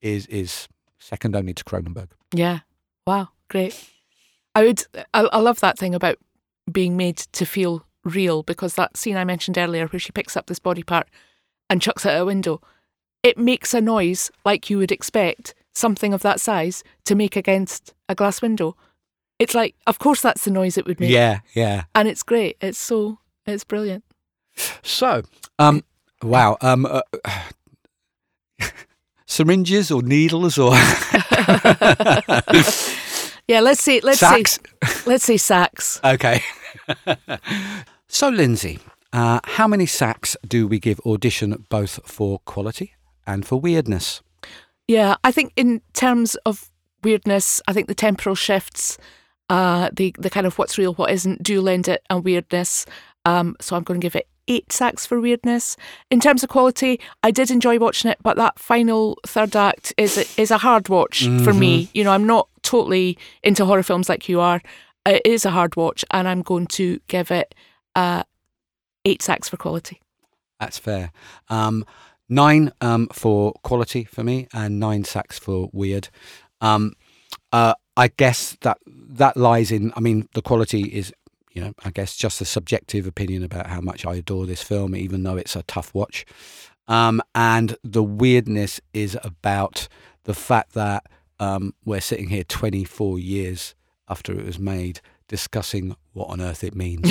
is 0.00 0.26
is 0.26 0.68
second 0.98 1.36
only 1.36 1.52
to 1.54 1.64
Cronenberg. 1.64 2.08
Yeah. 2.32 2.60
Wow. 3.06 3.28
Great. 3.48 3.90
I 4.54 4.64
would, 4.64 4.82
I, 5.12 5.20
I 5.24 5.38
love 5.38 5.60
that 5.60 5.78
thing 5.78 5.94
about 5.94 6.16
being 6.70 6.96
made 6.96 7.16
to 7.18 7.44
feel 7.44 7.84
real 8.04 8.42
because 8.42 8.74
that 8.74 8.96
scene 8.96 9.16
I 9.16 9.24
mentioned 9.24 9.58
earlier 9.58 9.86
where 9.86 10.00
she 10.00 10.12
picks 10.12 10.36
up 10.36 10.46
this 10.46 10.58
body 10.58 10.82
part 10.82 11.08
and 11.68 11.82
chucks 11.82 12.06
it 12.06 12.10
out 12.10 12.22
a 12.22 12.24
window, 12.24 12.60
it 13.22 13.36
makes 13.36 13.74
a 13.74 13.80
noise 13.80 14.30
like 14.44 14.70
you 14.70 14.78
would 14.78 14.92
expect 14.92 15.54
something 15.74 16.14
of 16.14 16.22
that 16.22 16.40
size 16.40 16.82
to 17.04 17.14
make 17.14 17.36
against 17.36 17.92
a 18.08 18.14
glass 18.14 18.40
window. 18.40 18.76
It's 19.38 19.54
like, 19.54 19.74
of 19.86 19.98
course, 19.98 20.22
that's 20.22 20.44
the 20.44 20.50
noise 20.50 20.78
it 20.78 20.86
would 20.86 21.00
make. 21.00 21.10
Yeah, 21.10 21.40
yeah. 21.54 21.84
And 21.94 22.08
it's 22.08 22.22
great. 22.22 22.56
It's 22.60 22.78
so, 22.78 23.18
it's 23.46 23.64
brilliant. 23.64 24.04
So, 24.82 25.22
um, 25.58 25.82
wow, 26.22 26.56
um, 26.60 26.86
uh, 26.86 27.00
syringes 29.26 29.90
or 29.90 30.02
needles 30.02 30.58
or 30.58 30.72
Yeah, 33.46 33.60
let's 33.60 33.82
see. 33.82 34.00
let's 34.00 34.20
sacks. 34.20 34.58
say, 34.82 35.02
let's 35.10 35.24
say 35.24 35.36
sacks. 35.36 36.00
Okay. 36.02 36.40
so, 38.08 38.28
Lindsay, 38.28 38.78
uh, 39.12 39.40
how 39.44 39.68
many 39.68 39.86
sacks 39.86 40.36
do 40.46 40.66
we 40.66 40.78
give 40.78 40.98
audition 41.04 41.66
both 41.68 42.00
for 42.06 42.38
quality 42.46 42.94
and 43.26 43.46
for 43.46 43.60
weirdness? 43.60 44.22
Yeah, 44.88 45.16
I 45.24 45.30
think 45.30 45.52
in 45.56 45.82
terms 45.92 46.36
of 46.46 46.70
weirdness, 47.02 47.60
I 47.68 47.72
think 47.74 47.88
the 47.88 47.94
temporal 47.94 48.34
shifts, 48.34 48.96
uh, 49.48 49.90
the 49.92 50.14
the 50.18 50.30
kind 50.30 50.46
of 50.46 50.58
what's 50.58 50.78
real, 50.78 50.94
what 50.94 51.10
isn't, 51.10 51.42
do 51.42 51.60
lend 51.60 51.88
it 51.88 52.02
a 52.10 52.18
weirdness. 52.18 52.86
Um, 53.24 53.56
so 53.60 53.76
I'm 53.76 53.82
going 53.82 54.00
to 54.00 54.04
give 54.04 54.16
it 54.16 54.28
eight 54.48 54.70
sacks 54.72 55.06
for 55.06 55.20
weirdness. 55.20 55.76
In 56.10 56.20
terms 56.20 56.42
of 56.42 56.50
quality, 56.50 57.00
I 57.22 57.30
did 57.30 57.50
enjoy 57.50 57.78
watching 57.78 58.10
it, 58.10 58.18
but 58.22 58.36
that 58.36 58.58
final 58.58 59.18
third 59.26 59.56
act 59.56 59.94
is 59.96 60.18
a, 60.18 60.40
is 60.40 60.50
a 60.50 60.58
hard 60.58 60.88
watch 60.88 61.26
for 61.42 61.54
me. 61.54 61.88
You 61.94 62.04
know, 62.04 62.12
I'm 62.12 62.26
not 62.26 62.48
totally 62.62 63.16
into 63.42 63.64
horror 63.64 63.82
films 63.82 64.08
like 64.08 64.28
you 64.28 64.40
are. 64.40 64.60
It 65.06 65.22
is 65.24 65.44
a 65.44 65.50
hard 65.50 65.76
watch, 65.76 66.04
and 66.10 66.28
I'm 66.28 66.42
going 66.42 66.66
to 66.68 67.00
give 67.08 67.30
it 67.30 67.54
uh, 67.94 68.24
eight 69.04 69.22
sacks 69.22 69.48
for 69.48 69.56
quality. 69.56 70.00
That's 70.60 70.78
fair. 70.78 71.12
Um, 71.48 71.84
nine 72.28 72.72
um, 72.80 73.08
for 73.12 73.52
quality 73.62 74.04
for 74.04 74.22
me, 74.22 74.48
and 74.52 74.78
nine 74.80 75.04
sacks 75.04 75.38
for 75.38 75.70
weird. 75.72 76.08
Um, 76.60 76.92
uh, 77.52 77.74
I 77.96 78.08
guess 78.08 78.56
that 78.62 78.78
that 78.86 79.36
lies 79.36 79.70
in. 79.70 79.92
I 79.96 80.00
mean, 80.00 80.28
the 80.34 80.42
quality 80.42 80.82
is, 80.82 81.12
you 81.52 81.62
know, 81.62 81.74
I 81.84 81.90
guess 81.90 82.16
just 82.16 82.40
a 82.40 82.44
subjective 82.44 83.06
opinion 83.06 83.44
about 83.44 83.68
how 83.68 83.80
much 83.80 84.04
I 84.04 84.14
adore 84.14 84.46
this 84.46 84.62
film, 84.62 84.96
even 84.96 85.22
though 85.22 85.36
it's 85.36 85.56
a 85.56 85.62
tough 85.64 85.94
watch. 85.94 86.26
Um, 86.88 87.22
and 87.34 87.76
the 87.82 88.02
weirdness 88.02 88.80
is 88.92 89.16
about 89.22 89.88
the 90.24 90.34
fact 90.34 90.72
that 90.72 91.06
um, 91.40 91.74
we're 91.84 92.00
sitting 92.00 92.28
here 92.28 92.44
24 92.44 93.18
years 93.18 93.74
after 94.08 94.32
it 94.32 94.44
was 94.44 94.58
made, 94.58 95.00
discussing 95.28 95.96
what 96.12 96.28
on 96.28 96.40
earth 96.40 96.62
it 96.62 96.74
means 96.74 97.10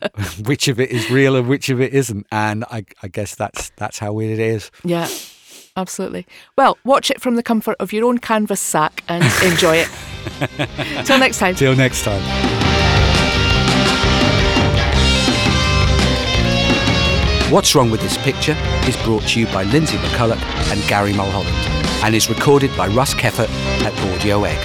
which 0.44 0.68
of 0.68 0.80
it 0.80 0.90
is 0.90 1.10
real 1.10 1.36
and 1.36 1.48
which 1.48 1.68
of 1.68 1.80
it 1.80 1.92
isn't. 1.92 2.26
And 2.32 2.64
I, 2.70 2.84
I 3.02 3.08
guess 3.08 3.34
that's 3.34 3.70
that's 3.76 3.98
how 3.98 4.12
weird 4.12 4.38
it 4.38 4.40
is. 4.40 4.70
Yeah, 4.82 5.08
absolutely. 5.76 6.26
Well, 6.56 6.78
watch 6.84 7.10
it 7.10 7.20
from 7.20 7.36
the 7.36 7.42
comfort 7.42 7.76
of 7.80 7.92
your 7.92 8.04
own 8.06 8.18
canvas 8.18 8.60
sack 8.60 9.02
and 9.08 9.24
enjoy 9.44 9.76
it. 9.76 9.88
Till 11.06 11.18
next 11.18 11.38
time. 11.38 11.54
Till 11.54 11.76
next 11.76 12.04
time. 12.04 12.22
What's 17.52 17.74
Wrong 17.74 17.90
with 17.90 18.00
This 18.00 18.16
Picture 18.18 18.56
is 18.88 18.96
brought 19.04 19.22
to 19.28 19.38
you 19.40 19.46
by 19.46 19.62
Lindsay 19.64 19.96
McCulloch 19.98 20.42
and 20.72 20.82
Gary 20.88 21.12
Mulholland 21.12 21.54
and 22.02 22.14
is 22.14 22.28
recorded 22.28 22.76
by 22.76 22.88
Russ 22.88 23.14
Keffert 23.14 23.48
at 23.84 23.92
Audio 24.12 24.42
Egg. 24.44 24.58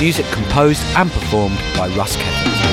Music 0.00 0.26
composed 0.32 0.82
and 0.96 1.10
performed 1.10 1.58
by 1.76 1.88
Russ 1.96 2.16
Keffert. 2.16 2.63